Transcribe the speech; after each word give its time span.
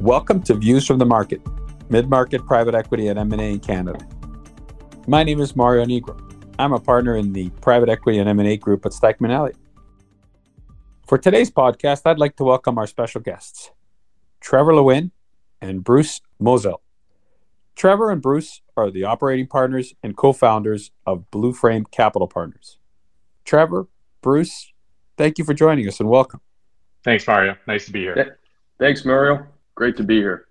Welcome 0.00 0.42
to 0.42 0.52
Views 0.52 0.86
from 0.86 0.98
the 0.98 1.06
Market, 1.06 1.40
mid-market 1.88 2.44
private 2.44 2.74
equity 2.74 3.08
and 3.08 3.18
M&A 3.18 3.52
in 3.52 3.60
Canada. 3.60 4.06
My 5.06 5.24
name 5.24 5.40
is 5.40 5.56
Mario 5.56 5.86
Nigro. 5.86 6.20
I'm 6.58 6.74
a 6.74 6.78
partner 6.78 7.16
in 7.16 7.32
the 7.32 7.48
private 7.62 7.88
equity 7.88 8.18
and 8.18 8.28
M&A 8.28 8.58
group 8.58 8.84
at 8.84 8.92
Stikeman 8.92 9.30
Elliott. 9.30 9.56
For 11.06 11.16
today's 11.16 11.50
podcast, 11.50 12.02
I'd 12.04 12.18
like 12.18 12.36
to 12.36 12.44
welcome 12.44 12.76
our 12.76 12.86
special 12.86 13.22
guests, 13.22 13.70
Trevor 14.38 14.74
Lewin 14.74 15.12
and 15.62 15.82
Bruce 15.82 16.20
Moselle. 16.38 16.82
Trevor 17.74 18.10
and 18.10 18.20
Bruce 18.20 18.60
are 18.76 18.90
the 18.90 19.04
operating 19.04 19.46
partners 19.46 19.94
and 20.02 20.14
co-founders 20.14 20.90
of 21.06 21.30
Blue 21.30 21.54
Frame 21.54 21.86
Capital 21.90 22.28
Partners. 22.28 22.78
Trevor, 23.46 23.88
Bruce, 24.20 24.72
thank 25.16 25.38
you 25.38 25.44
for 25.44 25.54
joining 25.54 25.88
us 25.88 26.00
and 26.00 26.10
welcome. 26.10 26.42
Thanks, 27.02 27.26
Mario. 27.26 27.56
Nice 27.66 27.86
to 27.86 27.92
be 27.92 28.00
here. 28.00 28.38
Thanks, 28.78 29.02
Mario. 29.06 29.46
Great 29.76 29.96
to 29.98 30.02
be 30.02 30.16
here. 30.16 30.46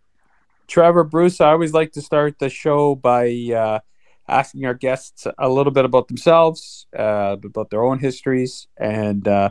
Trevor, 0.67 1.03
Bruce, 1.03 1.41
I 1.41 1.51
always 1.51 1.73
like 1.73 1.91
to 1.93 2.01
start 2.01 2.39
the 2.39 2.49
show 2.49 2.95
by 2.95 3.29
uh, 3.55 3.79
asking 4.27 4.65
our 4.65 4.75
guests 4.75 5.27
a 5.37 5.49
little 5.49 5.71
bit 5.71 5.83
about 5.83 6.07
themselves, 6.07 6.85
uh, 6.97 7.35
about 7.43 7.71
their 7.71 7.83
own 7.83 7.99
histories, 7.99 8.67
and 8.77 9.27
uh, 9.27 9.49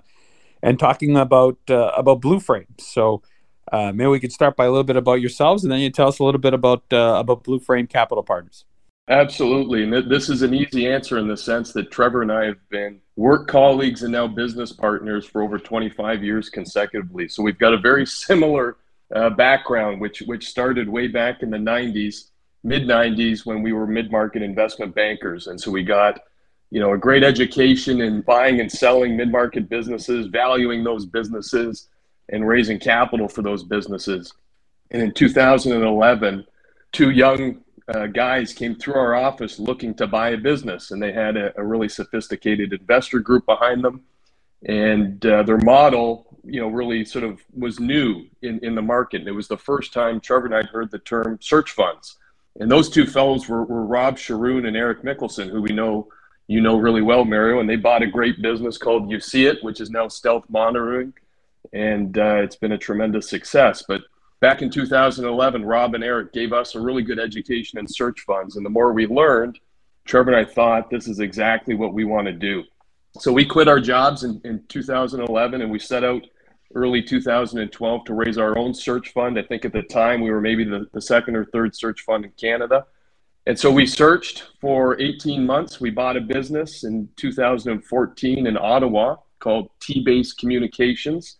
and 0.63 0.79
talking 0.79 1.17
about 1.17 1.59
uh, 1.69 1.91
about 1.97 2.21
Blue 2.21 2.39
Frame. 2.39 2.67
So 2.79 3.23
uh, 3.73 3.93
maybe 3.93 4.09
we 4.09 4.21
could 4.21 4.33
start 4.33 4.57
by 4.57 4.65
a 4.65 4.71
little 4.71 4.85
bit 4.85 4.97
about 4.97 5.21
yourselves, 5.21 5.65
and 5.65 5.73
then 5.73 5.81
you 5.81 5.91
tell 5.91 6.09
us 6.09 6.21
a 6.21 6.25
little 6.25 6.41
bit 6.41 6.55
about 6.55 6.85
uh, 6.93 7.17
about 7.19 7.43
Blue 7.43 7.59
Frame 7.59 7.89
Capital 7.89 8.23
Partners. 8.23 8.65
Absolutely, 9.09 9.83
and 9.83 10.11
this 10.11 10.31
is 10.31 10.43
an 10.43 10.55
easy 10.55 10.89
answer 10.89 11.19
in 11.19 11.27
the 11.27 11.37
sense 11.37 11.73
that 11.73 11.91
Trevor 11.91 12.23
and 12.23 12.33
I 12.33 12.45
have 12.45 12.69
been 12.71 13.01
work 13.17 13.49
colleagues 13.49 14.03
and 14.03 14.13
now 14.13 14.27
business 14.29 14.73
partners 14.73 15.27
for 15.27 15.43
over 15.43 15.59
25 15.59 16.25
years 16.25 16.49
consecutively. 16.49 17.29
So 17.29 17.43
we've 17.43 17.59
got 17.59 17.75
a 17.75 17.79
very 17.79 18.07
similar 18.07 18.79
uh, 19.15 19.31
background, 19.31 20.01
which 20.01 20.23
which 20.23 20.49
started 20.49 20.89
way 20.89 21.09
back 21.09 21.43
in 21.43 21.51
the 21.51 21.59
90s, 21.59 22.31
mid 22.63 22.85
90s, 22.85 23.45
when 23.45 23.63
we 23.63 23.73
were 23.73 23.87
mid 23.87 24.11
market 24.11 24.43
investment 24.43 24.95
bankers, 24.95 25.47
and 25.47 25.61
so 25.61 25.71
we 25.71 25.83
got 25.83 26.21
you 26.71 26.81
know 26.81 26.93
a 26.93 26.99
great 26.99 27.23
education 27.23 28.01
in 28.01 28.21
buying 28.23 28.61
and 28.61 28.71
selling 28.71 29.17
mid 29.17 29.31
market 29.31 29.69
businesses, 29.69 30.27
valuing 30.29 30.85
those 30.85 31.07
businesses, 31.07 31.89
and 32.31 32.47
raising 32.47 32.79
capital 32.79 33.29
for 33.29 33.43
those 33.43 33.63
businesses. 33.63 34.33
And 34.91 35.03
in 35.03 35.13
2011, 35.13 36.47
two 36.93 37.11
young 37.11 37.65
uh, 37.89 38.07
guys 38.07 38.53
came 38.53 38.75
through 38.75 38.95
our 38.95 39.15
office 39.15 39.59
looking 39.59 39.95
to 39.95 40.07
buy 40.07 40.31
a 40.31 40.37
business, 40.37 40.91
and 40.91 41.03
they 41.03 41.13
had 41.13 41.37
a, 41.37 41.53
a 41.59 41.65
really 41.65 41.89
sophisticated 41.89 42.73
investor 42.73 43.19
group 43.19 43.45
behind 43.45 43.85
them. 43.85 44.03
And 44.67 45.25
uh, 45.27 45.43
their 45.43 45.59
model 45.59 46.34
you 46.47 46.61
know, 46.61 46.69
really 46.69 47.05
sort 47.05 47.25
of 47.25 47.41
was 47.57 47.81
new 47.81 48.27
in, 48.43 48.59
in 48.63 48.75
the 48.75 48.83
market. 48.83 49.21
And 49.21 49.29
it 49.29 49.33
was 49.33 49.49
the 49.49 49.57
first 49.57 49.93
time 49.93 50.21
Trevor 50.21 50.47
and 50.47 50.55
I 50.55 50.63
heard 50.63 50.91
the 50.91 50.99
term 50.99 51.39
search 51.41 51.71
funds. 51.71 52.17
And 52.61 52.71
those 52.71 52.89
two 52.89 53.07
fellows 53.07 53.49
were, 53.49 53.65
were 53.65 53.85
Rob 53.85 54.17
Sharoon 54.17 54.67
and 54.67 54.77
Eric 54.77 55.03
Mickelson, 55.03 55.51
who 55.51 55.61
we 55.61 55.73
know 55.73 56.09
you 56.47 56.61
know 56.61 56.77
really 56.77 57.03
well, 57.03 57.25
Mario. 57.25 57.61
And 57.61 57.69
they 57.69 57.77
bought 57.77 58.03
a 58.03 58.07
great 58.07 58.41
business 58.43 58.79
called 58.79 59.11
You 59.11 59.21
See 59.21 59.47
It, 59.47 59.63
which 59.63 59.81
is 59.81 59.91
now 59.91 60.09
Stealth 60.09 60.45
Monitoring. 60.49 61.13
And 61.73 62.17
uh, 62.19 62.37
it's 62.43 62.57
been 62.57 62.73
a 62.73 62.79
tremendous 62.79 63.29
success. 63.29 63.83
But 63.87 64.03
back 64.41 64.63
in 64.63 64.71
2011, 64.71 65.65
Rob 65.65 65.95
and 65.95 66.05
Eric 66.05 66.33
gave 66.33 66.53
us 66.53 66.75
a 66.75 66.81
really 66.81 67.03
good 67.03 67.19
education 67.19 67.79
in 67.79 67.89
search 67.89 68.21
funds. 68.21 68.57
And 68.57 68.65
the 68.65 68.71
more 68.71 68.93
we 68.93 69.07
learned, 69.07 69.59
Trevor 70.05 70.33
and 70.33 70.47
I 70.47 70.51
thought 70.51 70.91
this 70.91 71.09
is 71.09 71.21
exactly 71.21 71.75
what 71.75 71.95
we 71.95 72.05
want 72.05 72.27
to 72.27 72.33
do. 72.33 72.63
So 73.19 73.33
we 73.33 73.45
quit 73.45 73.69
our 73.69 73.81
jobs 73.81 74.25
in, 74.25 74.41
in 74.45 74.63
2011 74.69 75.63
and 75.63 75.71
we 75.71 75.79
set 75.79 76.05
out 76.05 76.27
early 76.75 77.03
2012 77.03 78.05
to 78.05 78.15
raise 78.15 78.39
our 78.39 78.57
own 78.59 78.75
search 78.75 79.13
fund. 79.13 79.39
I 79.39 79.43
think 79.43 79.65
at 79.65 79.73
the 79.73 79.83
time 79.83 80.21
we 80.21 80.31
were 80.31 80.41
maybe 80.41 80.65
the, 80.65 80.87
the 80.93 81.01
second 81.01 81.37
or 81.37 81.45
third 81.47 81.75
search 81.75 82.03
fund 82.03 82.25
in 82.25 82.33
Canada. 82.33 82.87
And 83.47 83.59
so 83.59 83.71
we 83.71 83.87
searched 83.87 84.45
for 84.61 85.01
18 85.01 85.45
months. 85.45 85.81
We 85.81 85.91
bought 85.91 86.17
a 86.17 86.21
business 86.21 86.85
in 86.85 87.09
2014 87.17 88.47
in 88.47 88.57
Ottawa 88.57 89.17
called 89.39 89.71
T 89.81 90.03
Base 90.03 90.33
Communications. 90.33 91.37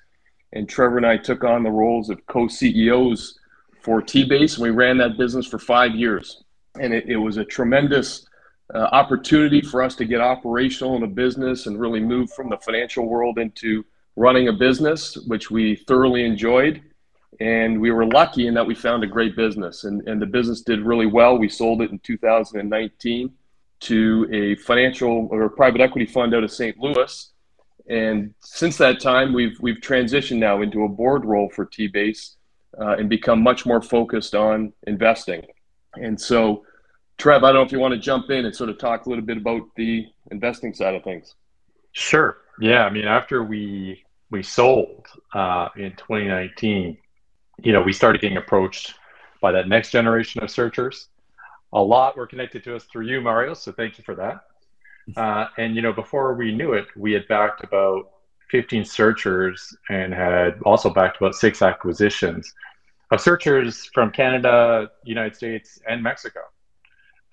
And 0.53 0.69
Trevor 0.69 0.99
and 0.99 1.07
I 1.07 1.17
took 1.17 1.43
on 1.45 1.63
the 1.63 1.71
roles 1.71 2.11
of 2.11 2.25
co 2.27 2.47
CEOs 2.47 3.39
for 3.83 4.03
T 4.03 4.25
Base. 4.25 4.55
And 4.55 4.63
we 4.63 4.71
ran 4.71 4.99
that 4.99 5.17
business 5.17 5.47
for 5.47 5.59
five 5.59 5.95
years. 5.95 6.45
And 6.79 6.93
it, 6.93 7.09
it 7.09 7.17
was 7.17 7.39
a 7.39 7.45
tremendous 7.45 8.27
uh, 8.75 8.79
opportunity 8.93 9.61
for 9.61 9.83
us 9.83 9.95
to 9.97 10.05
get 10.05 10.21
operational 10.21 10.97
in 10.97 11.03
a 11.03 11.09
business 11.09 11.67
and 11.67 11.81
really 11.81 12.01
move 12.01 12.31
from 12.33 12.51
the 12.51 12.59
financial 12.59 13.07
world 13.07 13.39
into 13.39 13.85
running 14.17 14.49
a 14.49 14.53
business, 14.53 15.17
which 15.27 15.51
we 15.51 15.77
thoroughly 15.77 16.25
enjoyed. 16.25 16.83
And 17.41 17.81
we 17.81 17.91
were 17.91 18.07
lucky 18.07 18.47
in 18.47 18.55
that 18.55 18.67
we 18.67 18.75
found 18.75 19.03
a 19.03 19.09
great 19.09 19.35
business, 19.35 19.85
and, 19.85 20.07
and 20.09 20.23
the 20.23 20.27
business 20.27 20.61
did 20.61 20.81
really 20.81 21.07
well. 21.07 21.37
We 21.37 21.49
sold 21.49 21.83
it 21.83 21.91
in 21.91 21.99
2019 21.99 23.33
to 23.81 24.29
a 24.33 24.55
financial 24.63 25.29
or 25.31 25.49
private 25.49 25.81
equity 25.81 26.07
fund 26.07 26.35
out 26.35 26.45
of 26.45 26.53
St. 26.53 26.79
Louis. 26.79 27.33
And 27.89 28.35
since 28.41 28.79
that 28.79 29.01
time, 29.01 29.33
we've 29.33 29.59
we've 29.61 29.77
transitioned 29.77 30.39
now 30.39 30.63
into 30.63 30.85
a 30.85 30.89
board 30.89 31.25
role 31.25 31.51
for 31.51 31.67
T-Base 31.67 32.37
uh, 32.81 32.97
and 32.99 33.09
become 33.09 33.43
much 33.43 33.67
more 33.67 33.83
focused 33.83 34.35
on 34.35 34.73
investing. 34.87 35.43
And 35.95 36.19
so, 36.19 36.65
Trev, 37.19 37.45
I 37.45 37.49
don't 37.49 37.57
know 37.57 37.63
if 37.63 37.73
you 37.73 37.79
want 37.79 37.93
to 37.93 38.01
jump 38.01 38.31
in 38.31 38.47
and 38.47 38.55
sort 38.55 38.71
of 38.71 38.79
talk 38.79 39.07
a 39.07 39.09
little 39.09 39.25
bit 39.25 39.37
about 39.37 39.63
the 39.77 40.07
investing 40.31 40.73
side 40.73 40.95
of 40.95 41.05
things. 41.05 41.35
Sure. 41.93 42.39
Yeah. 42.61 42.85
I 42.85 42.91
mean, 42.91 43.05
after 43.05 43.43
we 43.43 44.04
we 44.31 44.43
sold 44.43 45.07
uh, 45.35 45.69
in 45.77 45.93
2019, 45.93 46.97
you 47.63 47.73
know, 47.73 47.83
we 47.83 47.93
started 47.93 48.21
getting 48.21 48.37
approached 48.37 48.95
by 49.41 49.53
that 49.53 49.69
next 49.69 49.91
generation 49.91 50.43
of 50.43 50.51
searchers. 50.51 51.09
A 51.73 51.83
lot 51.83 52.17
were 52.17 52.27
connected 52.27 52.65
to 52.65 52.77
us 52.77 52.85
through 52.85 53.07
you, 53.07 53.21
Mario. 53.21 53.55
So 53.55 53.73
thank 53.73 53.99
you 53.99 54.05
for 54.05 54.15
that. 54.17 54.41
Uh, 55.19 55.49
and 55.59 55.77
you 55.77 55.83
know, 55.83 55.93
before 55.93 56.33
we 56.33 56.51
knew 56.55 56.73
it, 56.73 56.87
we 56.97 57.13
had 57.13 57.29
backed 57.29 57.63
about 57.63 58.09
15 58.51 58.87
searchers 58.87 59.77
and 59.91 60.15
had 60.15 60.59
also 60.65 60.89
backed 60.89 61.19
about 61.19 61.35
six 61.35 61.61
acquisitions 61.61 62.51
of 63.11 63.21
searchers 63.21 63.85
from 63.93 64.11
Canada, 64.11 64.91
United 65.05 65.37
States, 65.37 65.79
and 65.87 66.03
Mexico. 66.03 66.41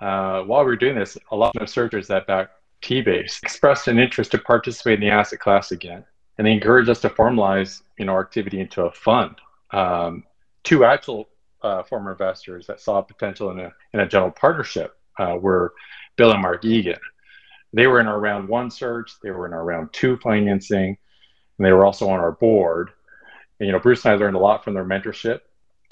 Uh, 0.01 0.41
while 0.41 0.65
we 0.65 0.71
were 0.71 0.75
doing 0.75 0.95
this, 0.95 1.17
a 1.31 1.35
lot 1.35 1.55
of 1.55 1.69
searchers 1.69 2.09
that 2.09 2.27
backed 2.27 2.51
T-Base 2.81 3.39
expressed 3.41 3.87
an 3.87 3.99
interest 3.99 4.31
to 4.31 4.39
participate 4.39 4.95
in 4.95 4.99
the 4.99 5.09
asset 5.09 5.39
class 5.39 5.71
again 5.71 6.03
and 6.41 6.47
they 6.47 6.53
encouraged 6.53 6.89
us 6.89 7.01
to 7.01 7.09
formalize 7.11 7.83
you 7.99 8.05
know 8.05 8.13
our 8.13 8.21
activity 8.21 8.59
into 8.61 8.81
a 8.81 8.91
fund. 8.91 9.35
Um, 9.69 10.23
two 10.63 10.83
actual 10.83 11.29
uh, 11.61 11.83
former 11.83 12.13
investors 12.13 12.65
that 12.65 12.81
saw 12.81 12.99
potential 12.99 13.51
in 13.51 13.59
a 13.59 13.71
in 13.93 13.99
a 13.99 14.07
general 14.07 14.31
partnership 14.31 14.97
uh, 15.19 15.37
were 15.39 15.75
Bill 16.15 16.31
and 16.31 16.41
Mark 16.41 16.65
Egan. 16.65 16.97
They 17.73 17.85
were 17.85 17.99
in 17.99 18.07
our 18.07 18.19
round 18.19 18.49
one 18.49 18.71
search. 18.71 19.11
They 19.21 19.29
were 19.29 19.45
in 19.45 19.53
our 19.53 19.63
round 19.63 19.93
two 19.93 20.17
financing, 20.17 20.97
and 21.59 21.65
they 21.67 21.71
were 21.71 21.85
also 21.85 22.09
on 22.09 22.19
our 22.19 22.31
board. 22.31 22.89
And 23.59 23.67
you 23.67 23.71
know, 23.71 23.79
Bruce 23.79 24.03
and 24.05 24.15
I 24.15 24.17
learned 24.17 24.35
a 24.35 24.39
lot 24.39 24.63
from 24.63 24.73
their 24.73 24.83
mentorship, 24.83 25.41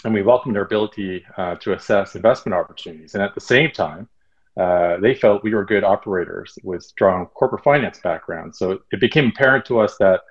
and 0.03 0.15
we 0.15 0.23
welcomed 0.23 0.55
their 0.55 0.63
ability 0.63 1.23
uh, 1.37 1.57
to 1.57 1.73
assess 1.73 2.15
investment 2.15 2.55
opportunities. 2.55 3.13
And 3.13 3.21
at 3.21 3.35
the 3.35 3.41
same 3.41 3.69
time, 3.69 4.09
uh, 4.57 4.97
they 4.97 5.13
felt 5.13 5.43
we 5.43 5.53
were 5.53 5.63
good 5.63 5.83
operators 5.83 6.57
with 6.63 6.81
strong 6.81 7.27
corporate 7.27 7.63
finance 7.63 7.99
backgrounds. 7.99 8.57
So 8.57 8.79
it 8.91 8.99
became 8.99 9.27
apparent 9.27 9.63
to 9.65 9.79
us 9.79 9.95
that 9.97 10.21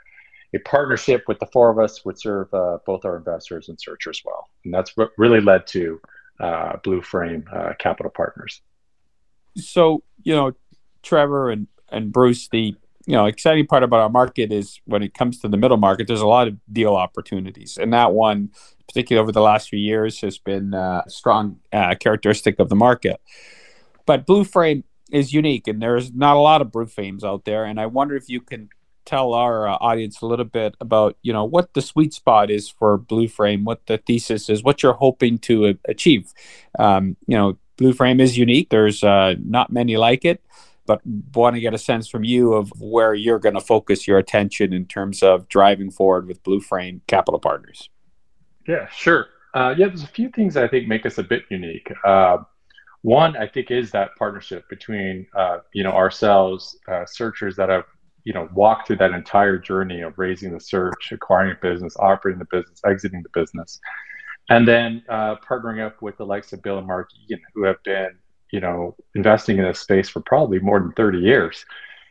a 0.54 0.58
partnership 0.60 1.24
with 1.28 1.38
the 1.38 1.46
four 1.46 1.70
of 1.70 1.78
us 1.78 2.04
would 2.04 2.18
serve 2.18 2.52
uh, 2.54 2.78
both 2.86 3.04
our 3.04 3.16
investors 3.16 3.68
and 3.68 3.78
searchers 3.80 4.22
well. 4.24 4.48
And 4.64 4.72
that's 4.72 4.96
what 4.96 5.10
really 5.18 5.40
led 5.40 5.66
to 5.68 6.00
uh, 6.40 6.76
Blue 6.82 7.02
Frame 7.02 7.44
uh, 7.52 7.72
Capital 7.78 8.10
Partners. 8.10 8.62
So, 9.56 10.02
you 10.22 10.34
know, 10.34 10.52
Trevor 11.02 11.50
and, 11.50 11.66
and 11.90 12.12
Bruce, 12.12 12.48
the 12.48 12.76
you 13.06 13.14
know 13.14 13.24
exciting 13.24 13.66
part 13.66 13.82
about 13.82 14.00
our 14.00 14.10
market 14.10 14.52
is 14.52 14.80
when 14.84 15.02
it 15.02 15.14
comes 15.14 15.38
to 15.40 15.48
the 15.48 15.56
middle 15.56 15.78
market, 15.78 16.06
there's 16.06 16.20
a 16.20 16.26
lot 16.26 16.46
of 16.46 16.58
deal 16.70 16.94
opportunities, 16.94 17.78
and 17.78 17.92
that 17.94 18.12
one, 18.12 18.50
particularly 18.86 19.22
over 19.22 19.32
the 19.32 19.40
last 19.40 19.70
few 19.70 19.78
years, 19.78 20.20
has 20.20 20.36
been 20.36 20.74
uh, 20.74 21.02
a 21.06 21.10
strong 21.10 21.58
uh, 21.72 21.94
characteristic 21.94 22.58
of 22.58 22.68
the 22.68 22.76
market. 22.76 23.18
But 24.04 24.26
Blue 24.26 24.44
Frame 24.44 24.84
is 25.10 25.32
unique, 25.32 25.68
and 25.68 25.80
there's 25.80 26.12
not 26.12 26.36
a 26.36 26.40
lot 26.40 26.60
of 26.60 26.70
Blue 26.70 26.84
Frames 26.84 27.24
out 27.24 27.46
there. 27.46 27.64
And 27.64 27.80
I 27.80 27.86
wonder 27.86 28.14
if 28.14 28.28
you 28.28 28.42
can 28.42 28.68
tell 29.08 29.32
our 29.32 29.66
uh, 29.66 29.76
audience 29.80 30.20
a 30.20 30.26
little 30.26 30.44
bit 30.44 30.76
about 30.80 31.16
you 31.22 31.32
know 31.32 31.44
what 31.44 31.72
the 31.72 31.80
sweet 31.80 32.12
spot 32.12 32.50
is 32.50 32.68
for 32.68 32.98
blue 32.98 33.26
frame 33.26 33.64
what 33.64 33.86
the 33.86 33.96
thesis 33.98 34.50
is 34.50 34.62
what 34.62 34.82
you're 34.82 34.92
hoping 34.92 35.38
to 35.38 35.78
achieve. 35.86 36.32
Um, 36.78 37.16
you 37.26 37.36
know 37.36 37.58
blue 37.76 37.92
frame 37.92 38.20
is 38.20 38.36
unique. 38.36 38.70
There's 38.70 39.02
uh, 39.02 39.34
not 39.42 39.72
many 39.72 39.96
like 39.96 40.24
it 40.24 40.42
but 40.88 41.02
want 41.34 41.54
to 41.54 41.60
get 41.60 41.74
a 41.74 41.78
sense 41.78 42.08
from 42.08 42.24
you 42.24 42.54
of 42.54 42.72
where 42.80 43.12
you're 43.12 43.38
going 43.38 43.54
to 43.54 43.60
focus 43.60 44.08
your 44.08 44.16
attention 44.16 44.72
in 44.72 44.86
terms 44.86 45.22
of 45.22 45.46
driving 45.48 45.90
forward 45.90 46.26
with 46.26 46.42
blue 46.42 46.60
frame 46.60 47.02
capital 47.06 47.38
partners. 47.38 47.90
Yeah 48.66 48.88
sure. 48.88 49.26
Uh, 49.54 49.74
yeah 49.76 49.86
there's 49.86 50.02
a 50.02 50.08
few 50.08 50.28
things 50.30 50.56
i 50.56 50.68
think 50.68 50.86
make 50.88 51.06
us 51.06 51.18
a 51.18 51.22
bit 51.22 51.44
unique. 51.50 51.90
Uh, 52.04 52.38
one 53.02 53.36
i 53.36 53.46
think 53.46 53.70
is 53.70 53.90
that 53.90 54.10
partnership 54.18 54.68
between 54.68 55.26
uh, 55.36 55.58
you 55.72 55.84
know 55.84 55.92
ourselves 55.92 56.76
uh, 56.90 57.04
searchers 57.06 57.54
that 57.56 57.68
have 57.68 57.84
you 58.24 58.32
know 58.32 58.48
walk 58.54 58.86
through 58.86 58.96
that 58.96 59.12
entire 59.12 59.58
journey 59.58 60.00
of 60.02 60.18
raising 60.18 60.52
the 60.52 60.60
search 60.60 61.12
acquiring 61.12 61.52
a 61.52 61.54
business 61.62 61.96
operating 61.98 62.38
the 62.38 62.46
business 62.50 62.80
exiting 62.84 63.22
the 63.22 63.40
business 63.40 63.80
and 64.48 64.66
then 64.66 65.02
uh, 65.08 65.36
partnering 65.36 65.84
up 65.84 66.00
with 66.00 66.16
the 66.16 66.24
likes 66.24 66.52
of 66.52 66.62
Bill 66.62 66.78
and 66.78 66.86
Mark 66.86 67.10
Egan, 67.22 67.40
who 67.54 67.64
have 67.64 67.82
been, 67.84 68.10
you 68.50 68.60
know, 68.60 68.96
investing 69.14 69.58
in 69.58 69.64
this 69.64 69.80
space 69.80 70.08
for 70.08 70.20
probably 70.20 70.58
more 70.58 70.80
than 70.80 70.92
30 70.92 71.18
years, 71.18 71.66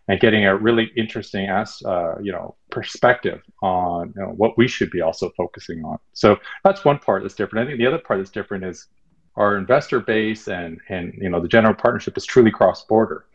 and 0.07 0.19
getting 0.19 0.45
a 0.45 0.55
really 0.55 0.91
interesting, 0.95 1.49
as 1.49 1.81
uh, 1.83 2.15
you 2.21 2.31
know, 2.31 2.55
perspective 2.69 3.41
on 3.63 4.13
you 4.15 4.21
know, 4.21 4.29
what 4.29 4.57
we 4.57 4.67
should 4.67 4.91
be 4.91 5.01
also 5.01 5.31
focusing 5.35 5.83
on. 5.83 5.97
So 6.13 6.37
that's 6.63 6.85
one 6.85 6.99
part 6.99 7.23
that's 7.23 7.33
different. 7.33 7.65
I 7.65 7.69
think 7.69 7.79
the 7.79 7.87
other 7.87 7.97
part 7.97 8.19
that's 8.19 8.29
different 8.29 8.63
is 8.63 8.87
our 9.35 9.57
investor 9.57 9.99
base 9.99 10.47
and 10.47 10.79
and 10.89 11.13
you 11.17 11.29
know 11.29 11.39
the 11.39 11.47
general 11.47 11.73
partnership 11.73 12.17
is 12.17 12.25
truly 12.25 12.51
cross 12.51 12.85
border, 12.85 13.25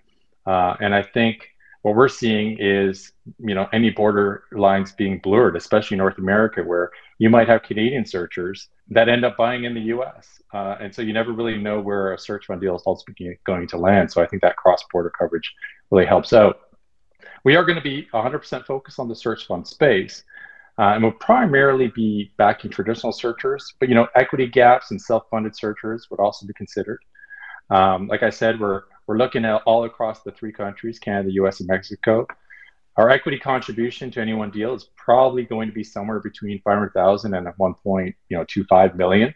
uh, 0.47 0.77
and 0.81 0.95
I 0.95 1.03
think 1.03 1.49
what 1.82 1.96
we're 1.96 2.08
seeing 2.08 2.58
is 2.58 3.12
you 3.38 3.55
know 3.55 3.69
any 3.73 3.90
border 3.90 4.44
lines 4.52 4.93
being 4.93 5.19
blurred, 5.19 5.56
especially 5.56 5.96
North 5.96 6.19
America, 6.19 6.62
where 6.62 6.90
you 7.19 7.29
might 7.29 7.49
have 7.49 7.62
Canadian 7.62 8.06
searchers 8.06 8.69
that 8.88 9.08
end 9.08 9.25
up 9.25 9.37
buying 9.37 9.64
in 9.64 9.75
the 9.75 9.81
U.S. 9.81 10.40
Uh, 10.52 10.76
and 10.81 10.94
so 10.94 11.02
you 11.02 11.12
never 11.12 11.32
really 11.32 11.58
know 11.58 11.81
where 11.81 12.12
a 12.12 12.19
search 12.19 12.46
fund 12.46 12.61
deal 12.61 12.76
is 12.76 12.82
ultimately 12.87 13.38
going 13.44 13.67
to 13.69 13.76
land. 13.76 14.11
So 14.11 14.23
I 14.23 14.26
think 14.26 14.43
that 14.43 14.56
cross-border 14.56 15.11
coverage 15.19 15.52
really 15.90 16.06
helps 16.06 16.32
out. 16.32 16.61
We 17.44 17.56
are 17.56 17.64
going 17.64 17.76
to 17.76 17.82
be 17.82 18.06
100% 18.12 18.67
focused 18.67 18.99
on 18.99 19.08
the 19.08 19.17
search 19.17 19.46
fund 19.46 19.67
space, 19.67 20.25
uh, 20.78 20.93
and 20.94 21.02
we'll 21.02 21.12
primarily 21.12 21.88
be 21.88 22.32
backing 22.38 22.70
traditional 22.70 23.12
searchers, 23.12 23.75
but 23.81 23.88
you 23.88 23.94
know 23.94 24.06
equity 24.14 24.46
gaps 24.46 24.90
and 24.93 25.00
self-funded 25.00 25.56
searchers 25.56 26.08
would 26.11 26.20
also 26.20 26.46
be 26.46 26.52
considered. 26.55 27.00
Um, 27.70 28.06
like 28.06 28.23
I 28.23 28.31
said, 28.31 28.61
we're 28.61 28.82
we're 29.06 29.19
looking 29.19 29.44
at 29.44 29.62
all 29.66 29.84
across 29.84 30.22
the 30.22 30.32
three 30.32 30.52
countries, 30.52 30.99
Canada, 30.99 31.31
US, 31.32 31.60
and 31.60 31.69
Mexico. 31.69 32.26
Our 32.96 33.08
equity 33.08 33.38
contribution 33.38 34.10
to 34.12 34.20
any 34.20 34.34
one 34.34 34.50
deal 34.50 34.75
is 34.75 34.88
probably 34.96 35.44
going 35.44 35.69
to 35.69 35.75
be 35.75 35.84
somewhere 35.84 36.20
between 36.20 36.60
500,000 36.62 37.34
and 37.34 37.46
1.25 37.46 38.96
million. 38.96 39.34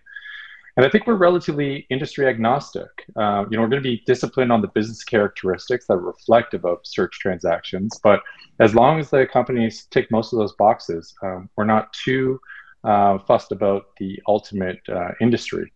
And 0.77 0.85
I 0.85 0.91
think 0.91 1.07
we're 1.07 1.15
relatively 1.15 1.87
industry 1.89 2.27
agnostic. 2.27 2.91
Uh, 3.17 3.47
you 3.51 3.57
know, 3.57 3.63
we're 3.63 3.69
going 3.69 3.83
to 3.83 3.89
be 3.89 4.03
disciplined 4.07 4.53
on 4.53 4.61
the 4.61 4.69
business 4.69 5.03
characteristics 5.05 5.87
that 5.87 5.95
are 5.95 6.01
reflective 6.01 6.67
of 6.67 6.81
search 6.85 7.19
transactions. 7.19 7.99
But 8.03 8.21
as 8.61 8.75
long 8.75 9.01
as 9.01 9.09
the 9.09 9.27
companies 9.27 9.87
tick 9.91 10.11
most 10.11 10.35
of 10.35 10.39
those 10.39 10.53
boxes, 10.57 11.15
um, 11.23 11.49
we're 11.57 11.65
not 11.65 11.95
too 11.95 12.39
uh, 12.85 13.19
fussed 13.21 13.53
about 13.53 13.87
the 13.99 14.21
ultimate 14.29 14.81
uh, 14.91 15.13
industry. 15.23 15.73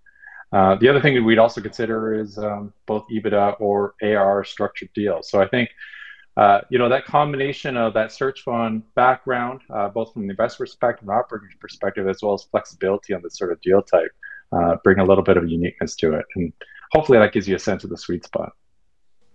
Uh, 0.52 0.74
the 0.76 0.88
other 0.88 1.00
thing 1.00 1.14
that 1.14 1.22
we'd 1.22 1.38
also 1.38 1.60
consider 1.60 2.14
is 2.14 2.36
um, 2.38 2.72
both 2.86 3.04
EBITDA 3.10 3.60
or 3.60 3.94
AR 4.02 4.44
structured 4.44 4.88
deals. 4.94 5.30
So 5.30 5.40
I 5.40 5.46
think, 5.46 5.70
uh, 6.36 6.60
you 6.70 6.78
know, 6.78 6.88
that 6.88 7.04
combination 7.04 7.76
of 7.76 7.94
that 7.94 8.12
search 8.12 8.42
fund 8.42 8.82
background, 8.94 9.60
uh, 9.72 9.88
both 9.88 10.12
from 10.12 10.22
the 10.26 10.30
investor 10.30 10.64
perspective 10.64 11.08
and 11.08 11.16
operator 11.16 11.46
perspective, 11.60 12.08
as 12.08 12.20
well 12.22 12.34
as 12.34 12.44
flexibility 12.44 13.14
on 13.14 13.22
the 13.22 13.30
sort 13.30 13.52
of 13.52 13.60
deal 13.60 13.82
type, 13.82 14.10
uh, 14.52 14.76
bring 14.82 14.98
a 14.98 15.04
little 15.04 15.24
bit 15.24 15.36
of 15.36 15.48
uniqueness 15.48 15.94
to 15.96 16.14
it. 16.14 16.26
And 16.34 16.52
hopefully 16.92 17.18
that 17.18 17.32
gives 17.32 17.46
you 17.46 17.54
a 17.54 17.60
sense 17.60 17.84
of 17.84 17.90
the 17.90 17.98
sweet 17.98 18.24
spot 18.24 18.52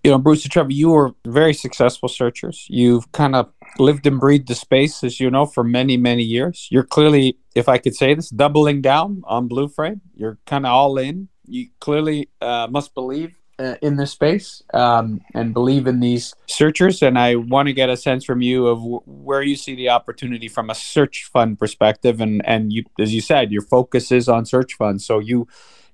you 0.05 0.11
know, 0.11 0.19
Bruce 0.19 0.43
and 0.43 0.51
Trevor, 0.51 0.71
you 0.71 0.89
were 0.89 1.15
very 1.25 1.51
successful 1.55 2.07
searchers. 2.07 2.67
You've 2.69 3.11
kind 3.11 3.35
of 3.35 3.51
lived 3.79 4.05
and 4.05 4.19
breathed 4.19 4.47
the 4.47 4.53
space, 4.53 5.03
as 5.03 5.19
you 5.19 5.31
know, 5.31 5.47
for 5.47 5.63
many, 5.63 5.97
many 5.97 6.21
years. 6.21 6.67
You're 6.69 6.83
clearly, 6.83 7.39
if 7.55 7.67
I 7.67 7.79
could 7.79 7.95
say 7.95 8.13
this, 8.13 8.29
doubling 8.29 8.81
down 8.81 9.23
on 9.25 9.47
Blue 9.47 9.67
Frame. 9.67 10.01
You're 10.13 10.37
kind 10.45 10.67
of 10.67 10.73
all 10.73 10.99
in. 10.99 11.29
You 11.47 11.69
clearly 11.79 12.29
uh, 12.39 12.67
must 12.69 12.93
believe 12.93 13.33
uh, 13.57 13.77
in 13.81 13.95
this 13.95 14.11
space 14.11 14.61
um, 14.75 15.21
and 15.33 15.55
believe 15.55 15.87
in 15.87 16.01
these 16.01 16.35
searchers. 16.45 17.01
And 17.01 17.17
I 17.17 17.37
want 17.37 17.67
to 17.67 17.73
get 17.73 17.89
a 17.89 17.97
sense 17.97 18.25
from 18.25 18.43
you 18.43 18.67
of 18.67 18.77
w- 18.77 19.01
where 19.07 19.41
you 19.41 19.55
see 19.55 19.73
the 19.73 19.89
opportunity 19.89 20.49
from 20.49 20.69
a 20.69 20.75
search 20.75 21.27
fund 21.33 21.57
perspective. 21.57 22.21
And 22.21 22.45
and 22.45 22.71
you, 22.71 22.83
as 22.99 23.11
you 23.11 23.21
said, 23.21 23.51
your 23.51 23.63
focus 23.63 24.11
is 24.11 24.29
on 24.29 24.45
search 24.45 24.75
funds. 24.75 25.03
So 25.03 25.17
you, 25.17 25.47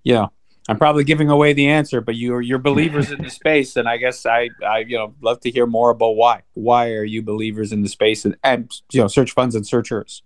you 0.04 0.16
know, 0.16 0.34
I'm 0.70 0.78
probably 0.78 1.04
giving 1.04 1.30
away 1.30 1.54
the 1.54 1.68
answer, 1.68 2.02
but 2.02 2.16
you're 2.16 2.42
you're 2.42 2.60
believers 2.60 3.12
in 3.12 3.22
the 3.22 3.30
space, 3.42 3.76
and 3.78 3.90
I 3.90 3.98
guess 3.98 4.26
I 4.26 4.50
I 4.66 4.80
you 4.80 4.98
know 4.98 5.16
love 5.22 5.40
to 5.42 5.52
hear 5.52 5.66
more 5.66 5.90
about 5.90 6.16
why. 6.16 6.44
Why 6.54 6.92
are 6.92 7.04
you 7.04 7.22
believers 7.24 7.72
in 7.72 7.82
the 7.82 7.90
space 7.90 8.26
and, 8.26 8.38
and 8.44 8.72
you 8.92 9.02
know 9.02 9.08
search 9.08 9.32
funds 9.32 9.56
and 9.56 9.66
searchers? 9.66 10.22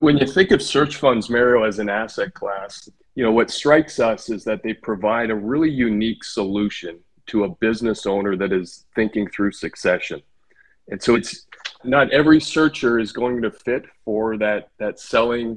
When 0.00 0.18
you 0.18 0.26
think 0.26 0.50
of 0.50 0.62
search 0.62 0.96
funds, 0.96 1.28
Mario, 1.28 1.64
as 1.64 1.78
an 1.78 1.88
asset 1.88 2.34
class, 2.34 2.88
you 3.14 3.22
know 3.22 3.30
what 3.30 3.50
strikes 3.50 4.00
us 4.00 4.30
is 4.30 4.42
that 4.44 4.62
they 4.62 4.74
provide 4.74 5.30
a 5.30 5.34
really 5.34 5.70
unique 5.70 6.24
solution 6.24 6.98
to 7.26 7.44
a 7.44 7.48
business 7.48 8.04
owner 8.04 8.36
that 8.36 8.52
is 8.52 8.86
thinking 8.96 9.28
through 9.28 9.52
succession, 9.52 10.20
and 10.88 11.00
so 11.00 11.14
it's 11.14 11.46
not 11.84 12.10
every 12.10 12.40
searcher 12.40 12.98
is 12.98 13.12
going 13.12 13.42
to 13.42 13.50
fit 13.52 13.84
for 14.04 14.36
that 14.38 14.70
that 14.78 14.98
selling 14.98 15.56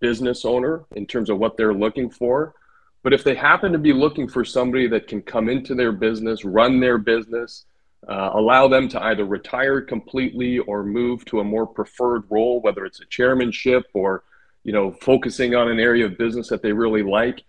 business 0.00 0.44
owner 0.44 0.84
in 0.94 1.06
terms 1.06 1.30
of 1.30 1.38
what 1.38 1.56
they're 1.56 1.74
looking 1.74 2.10
for 2.10 2.54
but 3.02 3.12
if 3.12 3.24
they 3.24 3.34
happen 3.34 3.72
to 3.72 3.78
be 3.78 3.92
looking 3.92 4.28
for 4.28 4.44
somebody 4.44 4.86
that 4.88 5.08
can 5.08 5.22
come 5.22 5.48
into 5.48 5.74
their 5.74 5.92
business, 5.92 6.44
run 6.44 6.80
their 6.80 6.98
business, 6.98 7.64
uh, 8.08 8.30
allow 8.34 8.68
them 8.68 8.88
to 8.88 9.02
either 9.04 9.24
retire 9.24 9.80
completely 9.80 10.58
or 10.58 10.82
move 10.84 11.24
to 11.24 11.40
a 11.40 11.44
more 11.44 11.66
preferred 11.66 12.24
role, 12.30 12.60
whether 12.60 12.84
it's 12.84 13.00
a 13.00 13.06
chairmanship 13.06 13.84
or 13.94 14.24
you 14.64 14.72
know 14.72 14.92
focusing 14.92 15.54
on 15.54 15.68
an 15.68 15.80
area 15.80 16.06
of 16.06 16.18
business 16.18 16.48
that 16.48 16.62
they 16.62 16.72
really 16.72 17.02
like, 17.02 17.42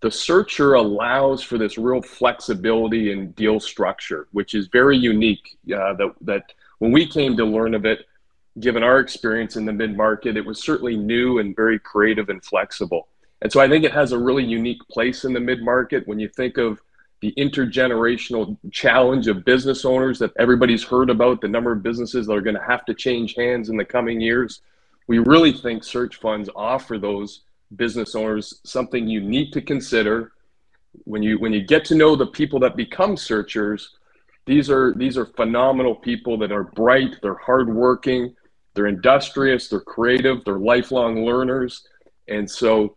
the 0.00 0.10
searcher 0.10 0.74
allows 0.74 1.42
for 1.42 1.58
this 1.58 1.78
real 1.78 2.02
flexibility 2.02 3.12
in 3.12 3.32
deal 3.32 3.58
structure, 3.58 4.28
which 4.32 4.54
is 4.54 4.68
very 4.68 4.96
unique. 4.96 5.58
Uh, 5.66 5.94
that 5.94 6.14
that 6.20 6.52
when 6.78 6.92
we 6.92 7.06
came 7.06 7.36
to 7.36 7.44
learn 7.44 7.74
of 7.74 7.86
it, 7.86 8.06
given 8.60 8.82
our 8.82 9.00
experience 9.00 9.56
in 9.56 9.64
the 9.64 9.72
mid 9.72 9.96
market, 9.96 10.36
it 10.36 10.44
was 10.44 10.62
certainly 10.62 10.96
new 10.96 11.38
and 11.38 11.56
very 11.56 11.78
creative 11.78 12.28
and 12.28 12.44
flexible. 12.44 13.08
And 13.42 13.52
so 13.52 13.60
I 13.60 13.68
think 13.68 13.84
it 13.84 13.92
has 13.92 14.12
a 14.12 14.18
really 14.18 14.44
unique 14.44 14.80
place 14.90 15.24
in 15.24 15.32
the 15.32 15.40
mid 15.40 15.62
market 15.62 16.06
when 16.06 16.18
you 16.18 16.28
think 16.28 16.58
of 16.58 16.80
the 17.20 17.32
intergenerational 17.38 18.56
challenge 18.72 19.26
of 19.26 19.44
business 19.44 19.84
owners 19.84 20.18
that 20.18 20.32
everybody's 20.38 20.84
heard 20.84 21.10
about, 21.10 21.40
the 21.40 21.48
number 21.48 21.72
of 21.72 21.82
businesses 21.82 22.26
that 22.26 22.32
are 22.32 22.42
going 22.42 22.56
to 22.56 22.62
have 22.62 22.84
to 22.84 22.94
change 22.94 23.34
hands 23.34 23.68
in 23.68 23.76
the 23.76 23.84
coming 23.84 24.20
years. 24.20 24.60
We 25.06 25.18
really 25.18 25.52
think 25.52 25.84
search 25.84 26.16
funds 26.16 26.50
offer 26.54 26.98
those 26.98 27.42
business 27.74 28.14
owners 28.14 28.60
something 28.64 29.08
you 29.08 29.20
need 29.20 29.52
to 29.52 29.60
consider 29.60 30.32
when 31.04 31.22
you 31.22 31.38
when 31.38 31.52
you 31.52 31.62
get 31.62 31.84
to 31.84 31.94
know 31.94 32.14
the 32.14 32.26
people 32.26 32.60
that 32.60 32.76
become 32.76 33.16
searchers 33.16 33.96
these 34.46 34.70
are 34.70 34.94
these 34.94 35.18
are 35.18 35.26
phenomenal 35.26 35.94
people 35.94 36.38
that 36.38 36.52
are 36.52 36.62
bright 36.62 37.16
they're 37.22 37.34
hardworking 37.34 38.34
they're 38.74 38.86
industrious 38.86 39.68
they're 39.68 39.80
creative 39.80 40.44
they're 40.44 40.58
lifelong 40.58 41.24
learners 41.24 41.86
and 42.28 42.48
so 42.48 42.94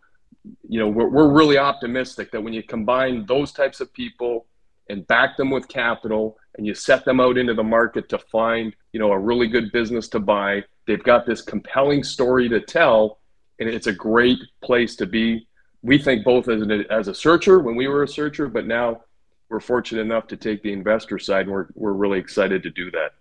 you 0.68 0.78
know, 0.78 0.88
we're, 0.88 1.08
we're 1.08 1.32
really 1.32 1.58
optimistic 1.58 2.30
that 2.32 2.42
when 2.42 2.52
you 2.52 2.62
combine 2.62 3.26
those 3.26 3.52
types 3.52 3.80
of 3.80 3.92
people 3.92 4.46
and 4.88 5.06
back 5.06 5.36
them 5.36 5.50
with 5.50 5.68
capital 5.68 6.36
and 6.56 6.66
you 6.66 6.74
set 6.74 7.04
them 7.04 7.20
out 7.20 7.38
into 7.38 7.54
the 7.54 7.62
market 7.62 8.08
to 8.08 8.18
find, 8.18 8.74
you 8.92 9.00
know, 9.00 9.12
a 9.12 9.18
really 9.18 9.46
good 9.46 9.70
business 9.72 10.08
to 10.08 10.18
buy, 10.18 10.64
they've 10.86 11.02
got 11.02 11.26
this 11.26 11.42
compelling 11.42 12.02
story 12.02 12.48
to 12.48 12.60
tell 12.60 13.18
and 13.58 13.68
it's 13.68 13.86
a 13.86 13.92
great 13.92 14.38
place 14.62 14.96
to 14.96 15.06
be. 15.06 15.46
We 15.82 15.98
think 15.98 16.24
both 16.24 16.48
as, 16.48 16.62
an, 16.62 16.70
as 16.90 17.08
a 17.08 17.14
searcher 17.14 17.60
when 17.60 17.76
we 17.76 17.88
were 17.88 18.02
a 18.02 18.08
searcher, 18.08 18.48
but 18.48 18.66
now 18.66 19.02
we're 19.48 19.60
fortunate 19.60 20.02
enough 20.02 20.26
to 20.28 20.36
take 20.36 20.62
the 20.62 20.72
investor 20.72 21.18
side 21.18 21.42
and 21.42 21.50
we're, 21.50 21.68
we're 21.74 21.92
really 21.92 22.18
excited 22.18 22.62
to 22.62 22.70
do 22.70 22.90
that. 22.92 23.12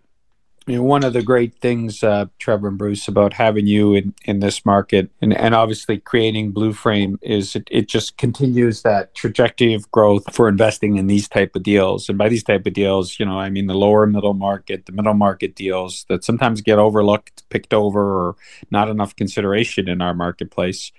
You 0.68 0.76
know, 0.76 0.84
one 0.84 1.04
of 1.04 1.14
the 1.14 1.24
great 1.24 1.56
things, 1.56 2.04
uh, 2.04 2.26
Trevor 2.38 2.68
and 2.68 2.78
Bruce, 2.78 3.08
about 3.08 3.34
having 3.34 3.66
you 3.66 3.96
in, 3.96 4.14
in 4.26 4.40
this 4.40 4.66
market 4.66 5.10
and, 5.22 5.36
and 5.36 5.56
obviously 5.56 5.98
creating 5.98 6.52
Blue 6.52 6.74
Frame 6.74 7.18
is 7.22 7.56
it, 7.56 7.68
it 7.72 7.88
just 7.88 8.18
continues 8.18 8.84
that 8.84 9.16
trajectory 9.16 9.74
of 9.74 9.90
growth 9.92 10.32
for 10.34 10.48
investing 10.48 10.98
in 10.98 11.08
these 11.08 11.28
type 11.28 11.56
of 11.56 11.64
deals. 11.64 12.08
And 12.08 12.18
by 12.18 12.30
these 12.30 12.44
type 12.44 12.68
of 12.68 12.74
deals, 12.74 13.20
you 13.20 13.26
know, 13.26 13.40
I 13.40 13.50
mean 13.50 13.66
the 13.66 13.74
lower 13.74 14.06
middle 14.06 14.36
market, 14.36 14.86
the 14.86 14.92
middle 14.92 15.16
market 15.16 15.56
deals 15.56 16.06
that 16.08 16.24
sometimes 16.24 16.62
get 16.62 16.78
overlooked, 16.78 17.50
picked 17.50 17.74
over, 17.74 18.28
or 18.28 18.36
not 18.70 18.90
enough 18.90 19.16
consideration 19.16 19.90
in 19.90 20.02
our 20.02 20.14
marketplace. 20.14 20.92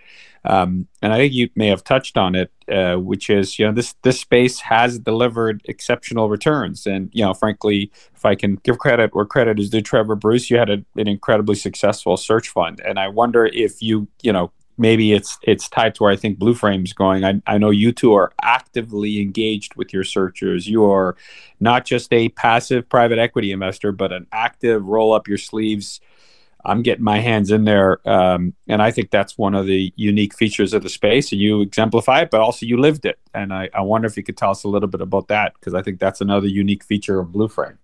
Um, 0.44 0.88
and 1.02 1.12
I 1.12 1.18
think 1.18 1.34
you 1.34 1.50
may 1.54 1.68
have 1.68 1.84
touched 1.84 2.16
on 2.16 2.34
it, 2.34 2.50
uh, 2.70 2.96
which 2.96 3.28
is 3.28 3.58
you 3.58 3.66
know 3.66 3.72
this 3.72 3.94
this 4.02 4.20
space 4.20 4.60
has 4.60 4.98
delivered 4.98 5.62
exceptional 5.66 6.28
returns, 6.28 6.86
and 6.86 7.10
you 7.12 7.24
know 7.24 7.34
frankly, 7.34 7.90
if 8.14 8.24
I 8.24 8.34
can 8.34 8.56
give 8.56 8.78
credit 8.78 9.14
where 9.14 9.26
credit 9.26 9.58
is 9.58 9.70
due, 9.70 9.82
Trevor 9.82 10.16
Bruce, 10.16 10.50
you 10.50 10.56
had 10.56 10.70
a, 10.70 10.84
an 10.96 11.08
incredibly 11.08 11.56
successful 11.56 12.16
search 12.16 12.48
fund, 12.48 12.80
and 12.84 12.98
I 12.98 13.08
wonder 13.08 13.46
if 13.46 13.82
you 13.82 14.08
you 14.22 14.32
know 14.32 14.50
maybe 14.78 15.12
it's 15.12 15.38
it's 15.42 15.68
tied 15.68 15.94
to 15.96 16.04
where 16.04 16.12
I 16.12 16.16
think 16.16 16.38
Blue 16.38 16.54
Frame's 16.54 16.94
going. 16.94 17.22
I, 17.22 17.42
I 17.46 17.58
know 17.58 17.70
you 17.70 17.92
two 17.92 18.14
are 18.14 18.32
actively 18.42 19.20
engaged 19.20 19.74
with 19.74 19.92
your 19.92 20.04
searchers. 20.04 20.66
You 20.66 20.90
are 20.90 21.16
not 21.60 21.84
just 21.84 22.12
a 22.14 22.30
passive 22.30 22.88
private 22.88 23.18
equity 23.18 23.52
investor, 23.52 23.92
but 23.92 24.10
an 24.10 24.26
active 24.32 24.86
roll 24.86 25.12
up 25.12 25.28
your 25.28 25.38
sleeves 25.38 26.00
I'm 26.64 26.82
getting 26.82 27.04
my 27.04 27.20
hands 27.20 27.50
in 27.50 27.64
there, 27.64 28.06
um, 28.08 28.54
and 28.68 28.82
I 28.82 28.90
think 28.90 29.10
that's 29.10 29.38
one 29.38 29.54
of 29.54 29.66
the 29.66 29.92
unique 29.96 30.34
features 30.34 30.74
of 30.74 30.82
the 30.82 30.88
space. 30.88 31.32
And 31.32 31.40
you 31.40 31.60
exemplify 31.60 32.22
it, 32.22 32.30
but 32.30 32.40
also 32.40 32.66
you 32.66 32.76
lived 32.76 33.06
it. 33.06 33.18
And 33.34 33.52
I, 33.52 33.68
I 33.74 33.80
wonder 33.80 34.06
if 34.06 34.16
you 34.16 34.22
could 34.22 34.36
tell 34.36 34.50
us 34.50 34.64
a 34.64 34.68
little 34.68 34.88
bit 34.88 35.00
about 35.00 35.28
that 35.28 35.54
because 35.54 35.74
I 35.74 35.82
think 35.82 36.00
that's 36.00 36.20
another 36.20 36.46
unique 36.46 36.84
feature 36.84 37.20
of 37.20 37.32
Blue 37.32 37.48
Frame. 37.48 37.78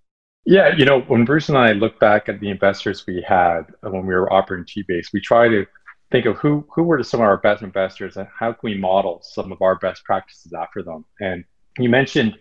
Yeah, 0.45 0.75
you 0.77 0.85
know, 0.85 1.01
when 1.01 1.25
Bruce 1.25 1.49
and 1.49 1.59
I 1.59 1.73
look 1.73 1.99
back 1.99 2.29
at 2.29 2.39
the 2.39 2.51
investors 2.51 3.05
we 3.05 3.25
had 3.27 3.63
when 3.81 4.07
we 4.07 4.15
were 4.15 4.33
operating 4.33 4.65
T-Base, 4.65 5.11
we 5.13 5.21
try 5.21 5.49
to 5.49 5.67
think 6.13 6.27
of 6.27 6.37
who 6.37 6.65
who 6.73 6.85
were 6.85 7.03
some 7.03 7.21
of 7.21 7.27
our 7.27 7.39
best 7.39 7.63
investors 7.63 8.17
and 8.17 8.29
how 8.29 8.53
can 8.53 8.61
we 8.63 8.79
model 8.79 9.21
some 9.23 9.51
of 9.51 9.61
our 9.61 9.77
best 9.77 10.05
practices 10.05 10.53
after 10.53 10.83
them. 10.83 11.05
And 11.21 11.45
you 11.79 11.89
mentioned 11.89 12.39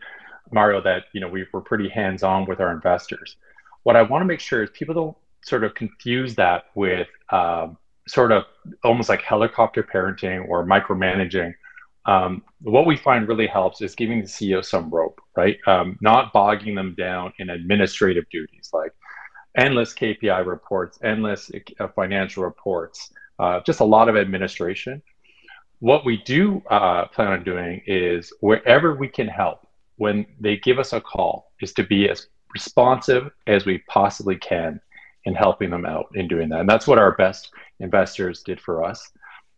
Mario 0.51 0.81
that 0.81 1.05
you 1.13 1.19
know 1.19 1.27
we 1.27 1.45
were 1.51 1.61
pretty 1.61 1.89
hands 1.89 2.21
on 2.21 2.45
with 2.45 2.59
our 2.59 2.71
investors. 2.71 3.37
What 3.83 3.95
I 3.95 4.03
want 4.03 4.21
to 4.21 4.25
make 4.25 4.39
sure 4.39 4.63
is 4.63 4.69
people 4.71 4.93
don't 4.93 5.17
sort 5.45 5.63
of 5.63 5.75
confuse 5.75 6.35
that 6.35 6.65
with 6.73 7.07
um, 7.31 7.77
sort 8.07 8.31
of 8.31 8.43
almost 8.83 9.09
like 9.09 9.21
helicopter 9.21 9.83
parenting 9.83 10.47
or 10.49 10.65
micromanaging. 10.65 11.53
Um, 12.07 12.43
what 12.61 12.85
we 12.85 12.97
find 12.97 13.27
really 13.27 13.47
helps 13.47 13.81
is 13.81 13.95
giving 13.95 14.21
the 14.21 14.27
CEO 14.27 14.63
some 14.63 14.89
rope, 14.89 15.19
right? 15.35 15.57
Um, 15.67 15.97
not 16.01 16.33
bogging 16.33 16.75
them 16.75 16.95
down 16.95 17.33
in 17.39 17.49
administrative 17.49 18.25
duties 18.31 18.69
like 18.73 18.91
endless 19.55 19.93
KPI 19.93 20.45
reports, 20.45 20.99
endless 21.03 21.51
uh, 21.79 21.87
financial 21.95 22.43
reports, 22.43 23.11
uh, 23.39 23.61
just 23.65 23.79
a 23.79 23.85
lot 23.85 24.09
of 24.09 24.17
administration. 24.17 25.01
What 25.79 26.05
we 26.05 26.17
do 26.23 26.61
uh, 26.69 27.05
plan 27.07 27.29
on 27.29 27.43
doing 27.43 27.81
is 27.85 28.33
wherever 28.39 28.95
we 28.95 29.07
can 29.07 29.27
help, 29.27 29.67
when 29.97 30.25
they 30.39 30.57
give 30.57 30.79
us 30.79 30.93
a 30.93 31.01
call, 31.01 31.51
is 31.61 31.73
to 31.73 31.83
be 31.83 32.09
as 32.09 32.27
responsive 32.53 33.31
as 33.47 33.65
we 33.65 33.79
possibly 33.89 34.37
can 34.37 34.79
in 35.25 35.33
helping 35.33 35.69
them 35.69 35.85
out 35.85 36.07
in 36.13 36.27
doing 36.27 36.49
that. 36.49 36.61
And 36.61 36.69
that's 36.69 36.87
what 36.87 36.99
our 36.99 37.13
best 37.15 37.51
investors 37.79 38.43
did 38.43 38.61
for 38.61 38.83
us. 38.83 39.11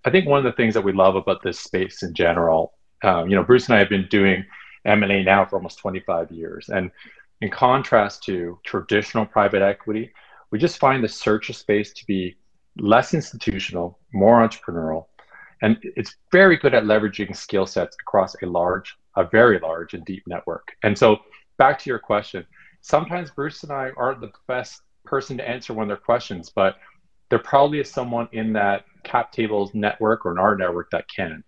I 0.06 0.10
think 0.10 0.28
one 0.28 0.38
of 0.38 0.46
the 0.46 0.56
things 0.56 0.74
that 0.74 0.84
we 0.84 0.94
love 0.94 1.16
about 1.16 1.44
this 1.44 1.60
space 1.60 2.04
in 2.04 2.14
general, 2.14 2.74
um, 3.04 3.30
you 3.30 3.36
know, 3.36 3.44
Bruce 3.44 3.68
and 3.68 3.76
I 3.76 3.80
have 3.80 3.90
been 3.90 4.08
doing 4.10 4.46
M&A 4.86 5.24
now 5.24 5.46
for 5.46 5.58
almost 5.58 5.80
25 5.80 6.32
years. 6.32 6.70
And 6.70 6.92
in 7.42 7.50
contrast 7.50 8.24
to 8.24 8.60
traditional 8.66 9.26
private 9.26 9.62
equity, 9.62 10.12
we 10.52 10.60
just 10.60 10.80
find 10.80 11.04
the 11.04 11.10
search 11.10 11.54
space 11.54 11.92
to 11.94 12.06
be 12.06 12.38
less 12.78 13.14
institutional, 13.14 14.00
more 14.14 14.48
entrepreneurial, 14.48 15.08
and 15.62 15.78
it's 15.82 16.16
very 16.32 16.58
good 16.58 16.74
at 16.74 16.84
leveraging 16.84 17.36
skill 17.36 17.66
sets 17.66 17.96
across 18.00 18.36
a 18.42 18.46
large, 18.46 18.96
a 19.16 19.26
very 19.26 19.60
large 19.60 19.94
and 19.94 20.06
deep 20.06 20.24
network. 20.28 20.76
And 20.84 20.98
so 20.98 21.18
back 21.58 21.80
to 21.80 21.90
your 21.90 22.00
question, 22.00 22.46
sometimes 22.82 23.32
Bruce 23.32 23.64
and 23.64 23.72
I 23.72 23.92
aren't 23.98 24.22
the 24.22 24.32
best 24.48 24.82
person 25.08 25.38
to 25.38 25.48
answer 25.48 25.74
one 25.74 25.84
of 25.84 25.90
their 25.90 25.98
questions, 25.98 26.52
but 26.54 26.76
there 27.30 27.40
probably 27.40 27.80
is 27.80 27.90
someone 27.90 28.28
in 28.32 28.54
that 28.54 28.86
cap 29.04 29.32
tables 29.32 29.72
network 29.74 30.26
or 30.26 30.32
in 30.32 30.38
our 30.38 30.56
network 30.56 30.90
that 30.92 31.06
can. 31.14 31.44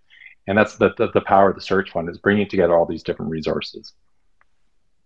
And 0.48 0.58
that's 0.58 0.76
the, 0.78 0.94
the, 0.98 1.12
the 1.14 1.22
power 1.22 1.50
of 1.50 1.56
the 1.56 1.62
search 1.62 1.92
fund 1.92 2.10
is 2.10 2.18
bringing 2.18 2.50
together 2.50 2.76
all 2.76 2.86
these 2.86 3.04
different 3.04 3.32
resources. 3.32 3.94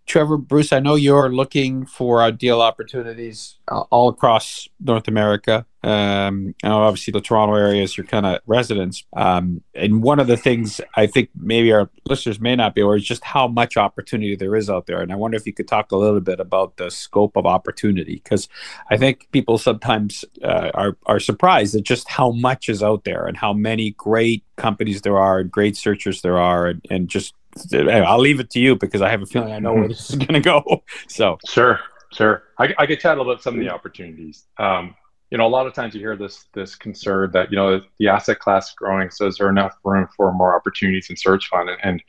Trevor, 0.05 0.37
Bruce, 0.37 0.73
I 0.73 0.79
know 0.79 0.95
you're 0.95 1.31
looking 1.31 1.85
for 1.85 2.29
deal 2.31 2.61
opportunities 2.61 3.57
uh, 3.69 3.81
all 3.89 4.09
across 4.09 4.67
North 4.79 5.07
America. 5.07 5.65
Um, 5.81 6.55
obviously, 6.63 7.11
the 7.11 7.21
Toronto 7.21 7.55
area 7.55 7.83
is 7.83 7.97
your 7.97 8.05
kind 8.05 8.25
of 8.25 8.39
residence. 8.45 9.03
Um, 9.15 9.61
and 9.73 10.03
one 10.03 10.19
of 10.19 10.27
the 10.27 10.37
things 10.37 10.79
I 10.95 11.07
think 11.07 11.29
maybe 11.35 11.71
our 11.71 11.89
listeners 12.05 12.39
may 12.39 12.55
not 12.55 12.75
be 12.75 12.81
aware 12.81 12.97
is 12.97 13.05
just 13.05 13.23
how 13.23 13.47
much 13.47 13.75
opportunity 13.75 14.35
there 14.35 14.55
is 14.55 14.69
out 14.69 14.87
there. 14.87 15.01
And 15.01 15.11
I 15.11 15.15
wonder 15.15 15.37
if 15.37 15.45
you 15.45 15.53
could 15.53 15.67
talk 15.67 15.91
a 15.91 15.97
little 15.97 16.21
bit 16.21 16.39
about 16.39 16.77
the 16.77 16.91
scope 16.91 17.37
of 17.37 17.45
opportunity, 17.45 18.15
because 18.15 18.47
I 18.89 18.97
think 18.97 19.29
people 19.31 19.57
sometimes 19.57 20.25
uh, 20.43 20.71
are, 20.73 20.97
are 21.05 21.19
surprised 21.19 21.75
at 21.75 21.83
just 21.83 22.09
how 22.09 22.31
much 22.31 22.69
is 22.69 22.83
out 22.83 23.03
there 23.03 23.25
and 23.25 23.37
how 23.37 23.53
many 23.53 23.91
great 23.91 24.43
companies 24.57 25.01
there 25.01 25.17
are 25.17 25.39
and 25.39 25.51
great 25.51 25.75
searchers 25.75 26.21
there 26.21 26.37
are 26.37 26.67
and, 26.67 26.85
and 26.89 27.09
just 27.09 27.33
I'll 27.73 28.19
leave 28.19 28.39
it 28.39 28.49
to 28.51 28.59
you 28.59 28.75
because 28.75 29.01
I 29.01 29.09
have 29.09 29.21
a 29.21 29.25
feeling 29.25 29.53
I 29.53 29.59
know 29.59 29.73
where 29.73 29.87
this 29.87 30.09
is 30.09 30.15
going 30.25 30.33
to 30.33 30.39
go. 30.39 30.83
So 31.07 31.37
sure, 31.47 31.79
sure. 32.11 32.43
I, 32.59 32.73
I 32.77 32.85
could 32.85 32.99
chat 32.99 33.17
about 33.17 33.41
some 33.41 33.55
of 33.55 33.59
the 33.59 33.69
opportunities. 33.69 34.45
Um, 34.57 34.95
you 35.33 35.37
know, 35.37 35.47
a 35.47 35.49
lot 35.49 35.65
of 35.65 35.73
times 35.73 35.95
you 35.95 35.99
hear 35.99 36.15
this 36.15 36.45
this 36.53 36.75
concern 36.75 37.31
that 37.31 37.49
you 37.49 37.55
know 37.55 37.81
the 37.97 38.07
asset 38.07 38.37
class 38.37 38.69
is 38.69 38.75
growing, 38.75 39.09
so 39.09 39.25
is 39.25 39.37
there 39.37 39.49
enough 39.49 39.75
room 39.83 40.07
for 40.15 40.31
more 40.31 40.55
opportunities 40.55 41.09
in 41.09 41.17
search 41.17 41.47
fund? 41.47 41.69
And, 41.69 41.79
and 41.83 42.03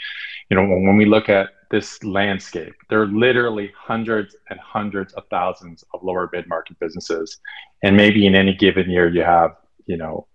you 0.51 0.57
know, 0.57 0.63
when, 0.63 0.87
when 0.87 0.97
we 0.99 1.07
look 1.07 1.31
at 1.31 1.49
this 1.71 2.05
landscape, 2.05 2.75
there 2.91 3.01
are 3.01 3.07
literally 3.07 3.73
hundreds 3.75 4.37
and 4.51 4.61
hundreds 4.61 5.15
of 5.15 5.25
thousands 5.31 5.83
of 5.95 6.03
lower 6.03 6.29
mid 6.35 6.47
market 6.49 6.79
businesses, 6.81 7.39
and 7.83 7.97
maybe 7.97 8.27
in 8.27 8.35
any 8.35 8.53
given 8.53 8.91
year 8.91 9.09
you 9.09 9.23
have 9.23 9.53
you 9.87 9.97
know 9.97 10.27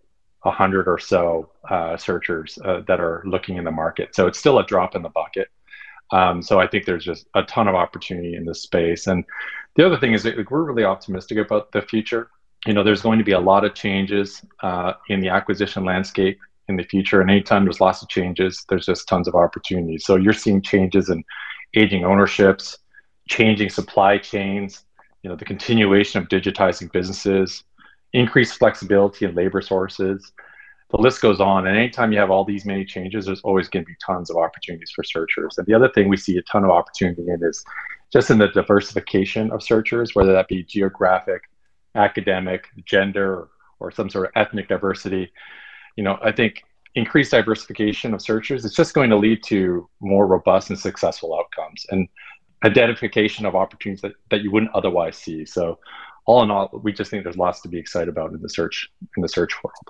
a 0.46 0.51
hundred 0.51 0.88
or 0.88 0.98
so 0.98 1.50
uh, 1.69 1.98
searchers 1.98 2.58
uh, 2.63 2.81
that 2.88 3.00
are 3.00 3.22
looking 3.25 3.58
in 3.58 3.63
the 3.63 3.72
market. 3.72 4.15
So 4.15 4.27
it's 4.27 4.39
still 4.39 4.60
a 4.60 4.65
drop 4.65 4.96
in 4.96 5.01
the 5.01 5.10
bucket. 5.10 5.50
Um, 6.12 6.41
so 6.41 6.60
I 6.60 6.67
think 6.67 6.86
there's 6.86 7.05
just 7.05 7.27
a 7.36 7.43
ton 7.43 7.67
of 7.67 7.75
opportunity 7.75 8.36
in 8.36 8.46
this 8.46 8.63
space. 8.63 9.08
And 9.08 9.24
the 9.75 9.86
other 9.86 9.98
thing 9.98 10.13
is 10.13 10.24
that 10.24 10.50
we're 10.50 10.63
really 10.63 10.84
optimistic 10.84 11.38
about 11.38 11.72
the 11.72 11.81
future. 11.81 12.29
You 12.65 12.74
know, 12.74 12.84
there's 12.84 13.01
going 13.01 13.19
to 13.19 13.24
be 13.24 13.34
a 13.34 13.39
lot 13.39 13.63
of 13.63 13.74
changes 13.74 14.43
uh, 14.62 14.93
in 15.10 15.19
the 15.19 15.29
acquisition 15.29 15.86
landscape 15.86 16.39
in 16.67 16.77
the 16.77 16.84
future. 16.84 17.22
And 17.22 17.29
anytime 17.29 17.63
there's 17.63 17.81
lots 17.81 18.01
of 18.01 18.10
changes, 18.10 18.65
there's 18.69 18.86
just 18.86 19.08
tons 19.08 19.27
of 19.27 19.36
opportunities. 19.36 20.05
So 20.05 20.15
you're 20.15 20.34
seeing 20.34 20.62
changes 20.62 21.10
in 21.10 21.24
aging 21.75 22.05
ownerships, 22.05 22.77
changing 23.29 23.69
supply 23.69 24.17
chains, 24.17 24.84
you 25.22 25.29
know, 25.29 25.36
the 25.36 25.46
continuation 25.46 26.22
of 26.22 26.29
digitizing 26.29 26.91
businesses, 26.91 27.63
increased 28.13 28.57
flexibility 28.57 29.25
in 29.25 29.35
labor 29.35 29.61
sources. 29.61 30.31
The 30.91 30.97
list 30.97 31.21
goes 31.21 31.39
on. 31.39 31.67
And 31.67 31.77
anytime 31.77 32.11
you 32.11 32.19
have 32.19 32.31
all 32.31 32.43
these 32.43 32.65
many 32.65 32.83
changes, 32.83 33.25
there's 33.25 33.41
always 33.41 33.69
going 33.69 33.85
to 33.85 33.87
be 33.87 33.95
tons 34.03 34.29
of 34.29 34.37
opportunities 34.37 34.91
for 34.91 35.03
searchers. 35.03 35.57
And 35.57 35.67
the 35.67 35.73
other 35.73 35.89
thing 35.89 36.09
we 36.09 36.17
see 36.17 36.37
a 36.37 36.41
ton 36.43 36.63
of 36.63 36.71
opportunity 36.71 37.23
in 37.27 37.43
is 37.43 37.63
just 38.11 38.31
in 38.31 38.39
the 38.39 38.47
diversification 38.47 39.51
of 39.51 39.61
searchers, 39.61 40.15
whether 40.15 40.33
that 40.33 40.47
be 40.47 40.63
geographic, 40.63 41.43
academic, 41.93 42.65
gender, 42.85 43.49
or 43.79 43.91
some 43.91 44.09
sort 44.09 44.25
of 44.25 44.31
ethnic 44.35 44.67
diversity. 44.67 45.31
You 45.95 46.03
know, 46.03 46.17
I 46.23 46.31
think 46.31 46.63
increased 46.95 47.31
diversification 47.31 48.15
of 48.15 48.21
searchers 48.21 48.65
is 48.65 48.73
just 48.73 48.95
going 48.95 49.11
to 49.11 49.15
lead 49.15 49.43
to 49.43 49.87
more 49.99 50.25
robust 50.25 50.71
and 50.71 50.79
successful 50.79 51.37
outcomes 51.37 51.85
and 51.91 52.07
identification 52.65 53.45
of 53.45 53.55
opportunities 53.55 54.01
that, 54.01 54.13
that 54.31 54.41
you 54.41 54.51
wouldn't 54.51 54.73
otherwise 54.73 55.15
see. 55.15 55.45
So 55.45 55.79
all 56.29 56.43
in 56.43 56.51
all, 56.51 56.69
we 56.83 56.93
just 56.93 57.09
think 57.09 57.24
there's 57.24 57.38
lots 57.38 57.59
to 57.62 57.67
be 57.67 57.79
excited 57.79 58.07
about 58.07 58.31
in 58.33 58.39
the 58.39 58.48
search 58.48 58.91
in 59.17 59.21
the 59.24 59.27
search 59.27 59.51
world. 59.63 59.88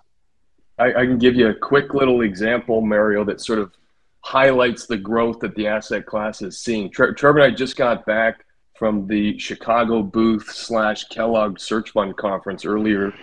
I, 0.78 1.02
I 1.02 1.06
can 1.06 1.18
give 1.18 1.36
you 1.36 1.50
a 1.50 1.54
quick 1.54 1.94
little 1.94 2.22
example, 2.22 2.80
Mario, 2.80 3.26
that 3.26 3.42
sort 3.42 3.60
of 3.60 3.74
highlights 4.22 4.88
the 4.88 4.96
growth 4.96 5.42
that 5.42 5.54
the 5.56 5.68
asset 5.68 6.06
class 6.06 6.42
is 6.42 6.58
seeing. 6.58 6.92
Tre- 6.92 7.14
Trevor 7.14 7.40
and 7.40 7.52
I 7.52 7.54
just 7.54 7.76
got 7.76 8.06
back 8.06 8.46
from 8.78 9.06
the 9.06 9.38
Chicago 9.38 10.02
booth 10.02 10.50
slash 10.50 11.04
Kellogg 11.10 11.60
Search 11.60 11.90
Fund 11.90 12.16
conference 12.16 12.64
earlier 12.64 13.14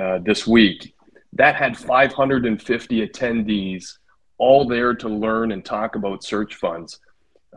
uh, 0.00 0.18
this 0.18 0.46
week. 0.46 0.94
That 1.32 1.56
had 1.56 1.76
550 1.76 3.08
attendees, 3.08 3.98
all 4.38 4.68
there 4.68 4.94
to 4.94 5.08
learn 5.08 5.50
and 5.50 5.64
talk 5.64 5.96
about 5.96 6.22
search 6.22 6.54
funds. 6.54 7.00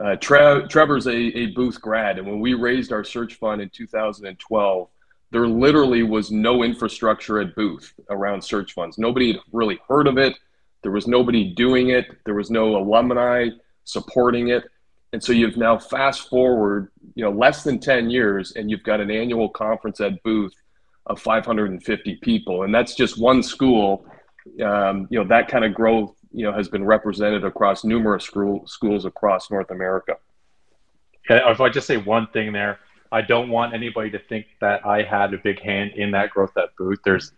Uh, 0.03 0.15
Tre- 0.15 0.65
Trevor's 0.67 1.05
a, 1.05 1.15
a 1.15 1.45
booth 1.51 1.79
grad, 1.79 2.17
and 2.17 2.27
when 2.27 2.39
we 2.39 2.55
raised 2.55 2.91
our 2.91 3.03
search 3.03 3.35
fund 3.35 3.61
in 3.61 3.69
2012, 3.69 4.89
there 5.31 5.47
literally 5.47 6.03
was 6.03 6.31
no 6.31 6.63
infrastructure 6.63 7.39
at 7.39 7.55
Booth 7.55 7.93
around 8.09 8.41
search 8.41 8.73
funds. 8.73 8.97
Nobody 8.97 9.33
had 9.33 9.41
really 9.51 9.79
heard 9.87 10.07
of 10.07 10.17
it. 10.17 10.35
There 10.81 10.91
was 10.91 11.07
nobody 11.07 11.53
doing 11.53 11.89
it. 11.89 12.05
There 12.25 12.35
was 12.35 12.51
no 12.51 12.77
alumni 12.77 13.49
supporting 13.85 14.49
it. 14.49 14.63
And 15.13 15.23
so 15.23 15.31
you've 15.31 15.57
now 15.57 15.77
fast 15.77 16.29
forward, 16.29 16.91
you 17.15 17.23
know, 17.23 17.31
less 17.31 17.63
than 17.63 17.79
10 17.79 18.09
years, 18.09 18.53
and 18.55 18.69
you've 18.69 18.83
got 18.83 18.99
an 18.99 19.09
annual 19.09 19.49
conference 19.49 20.01
at 20.01 20.21
Booth 20.23 20.53
of 21.05 21.21
550 21.21 22.15
people. 22.17 22.63
And 22.63 22.73
that's 22.73 22.95
just 22.95 23.17
one 23.17 23.41
school. 23.41 24.05
Um, 24.63 25.07
you 25.09 25.19
know, 25.19 25.27
that 25.27 25.47
kind 25.47 25.63
of 25.63 25.73
growth, 25.73 26.15
you 26.31 26.43
know, 26.43 26.51
has 26.51 26.67
been 26.67 26.83
represented 26.83 27.45
across 27.45 27.83
numerous 27.83 28.25
school, 28.25 28.67
schools 28.67 29.05
across 29.05 29.49
North 29.49 29.71
America. 29.71 30.17
If 31.29 31.61
I 31.61 31.69
just 31.69 31.87
say 31.87 31.97
one 31.97 32.27
thing 32.27 32.51
there, 32.51 32.79
I 33.11 33.21
don't 33.21 33.49
want 33.49 33.73
anybody 33.73 34.09
to 34.11 34.19
think 34.19 34.47
that 34.61 34.85
I 34.85 35.03
had 35.03 35.33
a 35.33 35.37
big 35.37 35.61
hand 35.61 35.91
in 35.95 36.11
that 36.11 36.31
growth 36.31 36.55
at 36.57 36.75
Booth. 36.77 36.99
There's 37.03 37.31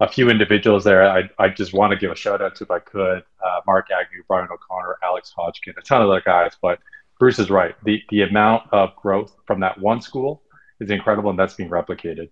a 0.00 0.08
few 0.08 0.28
individuals 0.28 0.84
there 0.84 1.08
I, 1.08 1.30
I 1.38 1.48
just 1.48 1.72
want 1.72 1.92
to 1.92 1.96
give 1.96 2.10
a 2.10 2.16
shout 2.16 2.42
out 2.42 2.54
to 2.56 2.64
if 2.64 2.70
I 2.70 2.78
could 2.80 3.24
uh, 3.44 3.60
Mark 3.66 3.88
Agnew, 3.90 4.22
Brian 4.28 4.48
O'Connor, 4.50 4.98
Alex 5.02 5.32
Hodgkin, 5.34 5.74
a 5.78 5.82
ton 5.82 6.02
of 6.02 6.10
other 6.10 6.20
guys. 6.20 6.52
But 6.60 6.80
Bruce 7.18 7.38
is 7.38 7.50
right. 7.50 7.74
The, 7.84 8.02
the 8.10 8.22
amount 8.22 8.64
of 8.72 8.94
growth 8.96 9.34
from 9.46 9.60
that 9.60 9.80
one 9.80 10.02
school 10.02 10.42
is 10.80 10.90
incredible, 10.90 11.30
and 11.30 11.38
that's 11.38 11.54
being 11.54 11.70
replicated. 11.70 12.28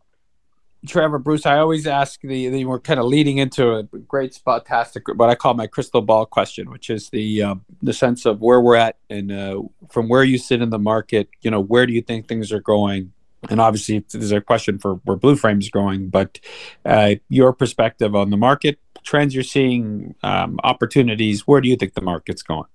Trevor, 0.87 1.19
Bruce, 1.19 1.47
I 1.47 1.59
always 1.59 1.87
ask 1.87 2.21
the, 2.21 2.49
the 2.49 2.65
we're 2.65 2.81
kind 2.81 3.01
of 3.01 3.07
leading 3.07 3.39
into 3.39 3.75
a 3.75 3.83
great 3.85 4.33
spotastic, 4.33 5.03
what 5.17 5.31
I 5.31 5.35
call 5.35 5.55
my 5.55 5.67
crystal 5.67 6.03
ball 6.03 6.27
question, 6.27 6.71
which 6.71 6.91
is 6.91 7.11
the 7.11 7.43
uh, 7.43 7.55
the 7.83 7.93
sense 7.93 8.27
of 8.27 8.41
where 8.41 8.61
we're 8.61 8.77
at 8.77 8.97
and 9.09 9.33
uh, 9.33 9.63
from 9.91 10.09
where 10.09 10.25
you 10.25 10.39
sit 10.39 10.61
in 10.61 10.71
the 10.71 10.79
market. 10.79 11.29
You 11.43 11.51
know, 11.51 11.61
where 11.61 11.87
do 11.87 11.93
you 11.93 12.03
think 12.03 12.29
things 12.29 12.53
are 12.53 12.61
going? 12.61 13.13
And 13.51 13.61
obviously, 13.61 14.05
there's 14.11 14.33
a 14.33 14.41
question 14.41 14.79
for 14.79 14.95
where 15.05 15.17
Blue 15.17 15.37
Frame 15.37 15.59
is 15.59 15.69
going, 15.69 16.09
but 16.09 16.41
uh, 16.85 17.17
your 17.29 17.53
perspective 17.53 18.15
on 18.15 18.31
the 18.31 18.39
market 18.39 18.79
trends 19.05 19.35
you're 19.35 19.45
seeing, 19.45 20.15
um, 20.23 20.59
opportunities. 20.65 21.47
Where 21.47 21.61
do 21.61 21.69
you 21.69 21.77
think 21.77 21.95
the 21.95 22.01
market's 22.01 22.43
going? 22.43 22.69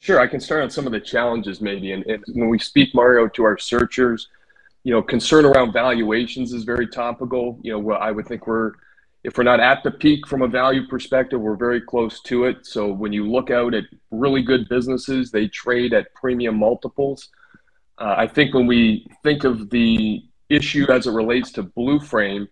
Sure, 0.00 0.20
I 0.20 0.26
can 0.26 0.40
start 0.40 0.64
on 0.64 0.70
some 0.70 0.84
of 0.84 0.92
the 0.92 1.00
challenges 1.00 1.60
maybe. 1.60 1.92
And, 1.92 2.04
and 2.06 2.24
when 2.34 2.48
we 2.48 2.58
speak, 2.58 2.92
Mario, 2.94 3.28
to 3.28 3.44
our 3.44 3.56
searchers 3.56 4.28
you 4.84 4.92
know, 4.92 5.02
concern 5.02 5.44
around 5.44 5.72
valuations 5.72 6.52
is 6.52 6.64
very 6.64 6.88
topical. 6.88 7.58
You 7.62 7.80
know, 7.80 7.92
I 7.92 8.10
would 8.10 8.26
think 8.26 8.46
we're 8.46 8.72
if 9.24 9.38
we're 9.38 9.44
not 9.44 9.60
at 9.60 9.84
the 9.84 9.90
peak 9.90 10.26
from 10.26 10.42
a 10.42 10.48
value 10.48 10.86
perspective, 10.88 11.40
we're 11.40 11.56
very 11.56 11.80
close 11.80 12.20
to 12.22 12.44
it. 12.44 12.66
So 12.66 12.92
when 12.92 13.12
you 13.12 13.30
look 13.30 13.50
out 13.50 13.72
at 13.72 13.84
really 14.10 14.42
good 14.42 14.68
businesses, 14.68 15.30
they 15.30 15.46
trade 15.46 15.94
at 15.94 16.12
premium 16.14 16.56
multiples. 16.58 17.28
Uh, 17.98 18.14
I 18.18 18.26
think 18.26 18.52
when 18.52 18.66
we 18.66 19.06
think 19.22 19.44
of 19.44 19.70
the 19.70 20.24
issue 20.48 20.90
as 20.90 21.06
it 21.06 21.12
relates 21.12 21.52
to 21.52 21.62
Blue 21.62 22.00
Frame, 22.00 22.48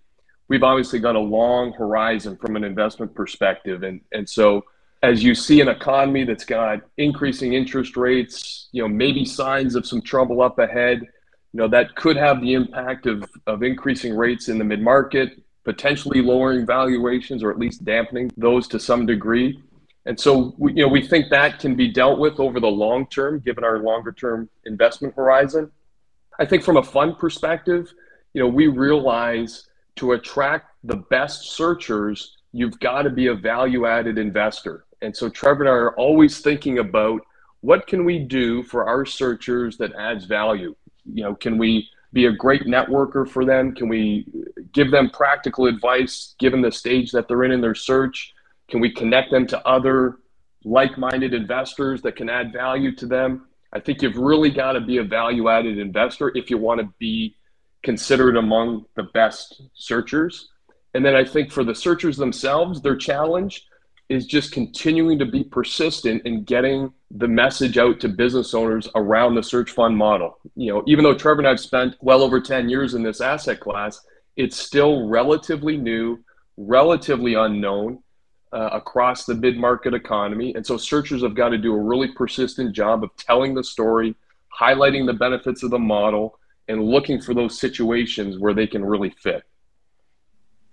we've 0.48 0.62
obviously 0.62 1.00
got 1.00 1.16
a 1.16 1.20
long 1.20 1.72
horizon 1.72 2.36
from 2.36 2.54
an 2.54 2.62
investment 2.62 3.14
perspective. 3.16 3.82
And, 3.82 4.00
and 4.12 4.28
so 4.28 4.64
as 5.02 5.24
you 5.24 5.34
see 5.34 5.60
an 5.60 5.68
economy 5.68 6.24
that's 6.24 6.44
got 6.44 6.82
increasing 6.98 7.54
interest 7.54 7.96
rates, 7.96 8.68
you 8.70 8.82
know, 8.82 8.88
maybe 8.88 9.24
signs 9.24 9.74
of 9.74 9.86
some 9.86 10.02
trouble 10.02 10.40
up 10.40 10.58
ahead, 10.60 11.02
you 11.52 11.58
know, 11.58 11.68
that 11.68 11.94
could 11.96 12.16
have 12.16 12.40
the 12.40 12.54
impact 12.54 13.06
of, 13.06 13.24
of 13.46 13.62
increasing 13.62 14.16
rates 14.16 14.48
in 14.48 14.58
the 14.58 14.64
mid 14.64 14.80
market, 14.80 15.42
potentially 15.64 16.22
lowering 16.22 16.64
valuations 16.64 17.42
or 17.42 17.50
at 17.50 17.58
least 17.58 17.84
dampening 17.84 18.30
those 18.36 18.68
to 18.68 18.78
some 18.78 19.04
degree. 19.06 19.60
And 20.06 20.18
so, 20.18 20.54
we, 20.58 20.72
you 20.74 20.82
know, 20.82 20.88
we 20.88 21.06
think 21.06 21.28
that 21.30 21.58
can 21.58 21.74
be 21.74 21.88
dealt 21.88 22.18
with 22.18 22.40
over 22.40 22.60
the 22.60 22.68
long 22.68 23.06
term, 23.08 23.40
given 23.40 23.64
our 23.64 23.80
longer 23.80 24.12
term 24.12 24.48
investment 24.64 25.14
horizon. 25.14 25.70
I 26.38 26.46
think 26.46 26.62
from 26.62 26.78
a 26.78 26.82
fund 26.82 27.18
perspective, 27.18 27.92
you 28.32 28.40
know, 28.40 28.48
we 28.48 28.68
realize 28.68 29.66
to 29.96 30.12
attract 30.12 30.70
the 30.84 30.96
best 31.10 31.52
searchers, 31.52 32.38
you've 32.52 32.78
got 32.80 33.02
to 33.02 33.10
be 33.10 33.26
a 33.26 33.34
value 33.34 33.86
added 33.86 34.18
investor. 34.18 34.86
And 35.02 35.14
so 35.14 35.28
Trevor 35.28 35.64
and 35.64 35.68
I 35.68 35.72
are 35.72 35.96
always 35.96 36.40
thinking 36.40 36.78
about 36.78 37.20
what 37.60 37.86
can 37.86 38.04
we 38.04 38.18
do 38.18 38.62
for 38.62 38.88
our 38.88 39.04
searchers 39.04 39.76
that 39.78 39.92
adds 39.98 40.24
value? 40.24 40.74
You 41.04 41.24
know, 41.24 41.34
can 41.34 41.58
we 41.58 41.88
be 42.12 42.26
a 42.26 42.32
great 42.32 42.62
networker 42.62 43.28
for 43.28 43.44
them? 43.44 43.74
Can 43.74 43.88
we 43.88 44.26
give 44.72 44.90
them 44.90 45.10
practical 45.10 45.66
advice 45.66 46.34
given 46.38 46.60
the 46.60 46.72
stage 46.72 47.12
that 47.12 47.28
they're 47.28 47.44
in 47.44 47.52
in 47.52 47.60
their 47.60 47.74
search? 47.74 48.34
Can 48.68 48.80
we 48.80 48.92
connect 48.92 49.30
them 49.30 49.46
to 49.48 49.66
other 49.66 50.18
like 50.64 50.98
minded 50.98 51.34
investors 51.34 52.02
that 52.02 52.16
can 52.16 52.28
add 52.28 52.52
value 52.52 52.94
to 52.96 53.06
them? 53.06 53.46
I 53.72 53.80
think 53.80 54.02
you've 54.02 54.16
really 54.16 54.50
got 54.50 54.72
to 54.72 54.80
be 54.80 54.98
a 54.98 55.04
value 55.04 55.48
added 55.48 55.78
investor 55.78 56.32
if 56.34 56.50
you 56.50 56.58
want 56.58 56.80
to 56.80 56.92
be 56.98 57.36
considered 57.82 58.36
among 58.36 58.84
the 58.96 59.04
best 59.04 59.62
searchers. 59.74 60.48
And 60.94 61.04
then 61.04 61.14
I 61.14 61.24
think 61.24 61.52
for 61.52 61.62
the 61.62 61.74
searchers 61.74 62.16
themselves, 62.16 62.82
their 62.82 62.96
challenge 62.96 63.66
is 64.10 64.26
just 64.26 64.50
continuing 64.50 65.20
to 65.20 65.24
be 65.24 65.44
persistent 65.44 66.20
in 66.26 66.42
getting 66.42 66.92
the 67.12 67.28
message 67.28 67.78
out 67.78 68.00
to 68.00 68.08
business 68.08 68.54
owners 68.54 68.88
around 68.96 69.36
the 69.36 69.42
search 69.42 69.70
fund 69.70 69.96
model. 69.96 70.36
You 70.56 70.72
know, 70.74 70.84
even 70.88 71.04
though 71.04 71.14
Trevor 71.14 71.38
and 71.38 71.48
I've 71.48 71.60
spent 71.60 71.94
well 72.00 72.22
over 72.22 72.40
10 72.40 72.68
years 72.68 72.94
in 72.94 73.04
this 73.04 73.20
asset 73.20 73.60
class, 73.60 74.04
it's 74.36 74.56
still 74.56 75.08
relatively 75.08 75.76
new, 75.76 76.18
relatively 76.56 77.34
unknown 77.34 78.02
uh, 78.52 78.70
across 78.72 79.26
the 79.26 79.34
mid 79.34 79.56
market 79.56 79.94
economy. 79.94 80.54
And 80.56 80.66
so 80.66 80.76
searchers 80.76 81.22
have 81.22 81.36
got 81.36 81.50
to 81.50 81.58
do 81.58 81.72
a 81.72 81.80
really 81.80 82.08
persistent 82.08 82.74
job 82.74 83.04
of 83.04 83.10
telling 83.16 83.54
the 83.54 83.62
story, 83.62 84.16
highlighting 84.58 85.06
the 85.06 85.12
benefits 85.12 85.62
of 85.62 85.70
the 85.70 85.78
model, 85.78 86.36
and 86.66 86.82
looking 86.82 87.20
for 87.20 87.32
those 87.32 87.60
situations 87.60 88.38
where 88.38 88.54
they 88.54 88.66
can 88.66 88.84
really 88.84 89.10
fit. 89.10 89.44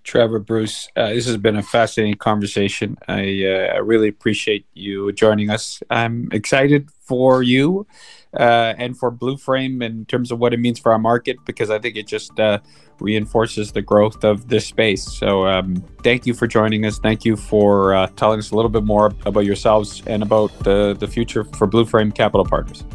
Trevor, 0.07 0.39
Bruce, 0.39 0.87
uh, 0.95 1.09
this 1.09 1.25
has 1.25 1.35
been 1.35 1.57
a 1.57 1.61
fascinating 1.61 2.15
conversation. 2.15 2.97
I, 3.09 3.43
uh, 3.43 3.73
I, 3.75 3.77
really 3.79 4.07
appreciate 4.07 4.65
you 4.73 5.11
joining 5.11 5.49
us. 5.49 5.83
I'm 5.89 6.29
excited 6.31 6.89
for 7.01 7.43
you 7.43 7.85
uh, 8.33 8.73
and 8.77 8.97
for 8.97 9.11
Blue 9.11 9.35
Frame 9.35 9.81
in 9.81 10.05
terms 10.05 10.31
of 10.31 10.39
what 10.39 10.53
it 10.53 10.61
means 10.61 10.79
for 10.79 10.93
our 10.93 10.97
market 10.97 11.35
because 11.45 11.69
I 11.69 11.77
think 11.79 11.97
it 11.97 12.07
just 12.07 12.39
uh, 12.39 12.59
reinforces 12.99 13.73
the 13.73 13.81
growth 13.81 14.23
of 14.23 14.47
this 14.47 14.65
space. 14.65 15.03
So, 15.03 15.45
um, 15.45 15.83
thank 16.03 16.25
you 16.25 16.33
for 16.33 16.47
joining 16.47 16.85
us. 16.85 16.99
Thank 16.99 17.25
you 17.25 17.35
for 17.35 17.93
uh, 17.93 18.07
telling 18.15 18.39
us 18.39 18.51
a 18.51 18.55
little 18.55 18.71
bit 18.71 18.85
more 18.85 19.13
about 19.25 19.41
yourselves 19.41 20.03
and 20.07 20.23
about 20.23 20.57
the, 20.59 20.95
the 20.97 21.07
future 21.07 21.43
for 21.43 21.67
Blue 21.67 21.83
Frame 21.83 22.13
Capital 22.13 22.45
Partners. 22.45 22.85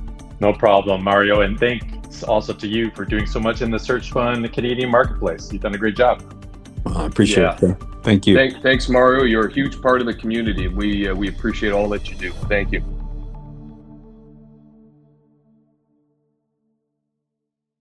No 0.40 0.54
problem, 0.54 1.04
Mario. 1.04 1.42
And 1.42 1.60
thanks 1.60 2.22
also 2.22 2.54
to 2.54 2.66
you 2.66 2.90
for 2.92 3.04
doing 3.04 3.26
so 3.26 3.38
much 3.38 3.60
in 3.60 3.70
the 3.70 3.78
search 3.78 4.12
fund, 4.12 4.42
the 4.42 4.48
Canadian 4.48 4.90
marketplace. 4.90 5.52
You've 5.52 5.60
done 5.60 5.74
a 5.74 5.78
great 5.78 5.94
job. 5.94 6.41
Well, 6.84 6.98
I 6.98 7.06
appreciate 7.06 7.42
yeah. 7.42 7.70
it. 7.70 7.76
Thank 8.02 8.26
you. 8.26 8.34
Thank, 8.34 8.62
thanks, 8.62 8.88
Mario. 8.88 9.22
You're 9.24 9.46
a 9.46 9.52
huge 9.52 9.80
part 9.80 10.00
of 10.00 10.06
the 10.06 10.14
community. 10.14 10.68
We 10.68 11.08
uh, 11.08 11.14
we 11.14 11.28
appreciate 11.28 11.72
all 11.72 11.88
that 11.90 12.08
you 12.08 12.16
do. 12.16 12.32
Thank 12.48 12.72
you. 12.72 13.01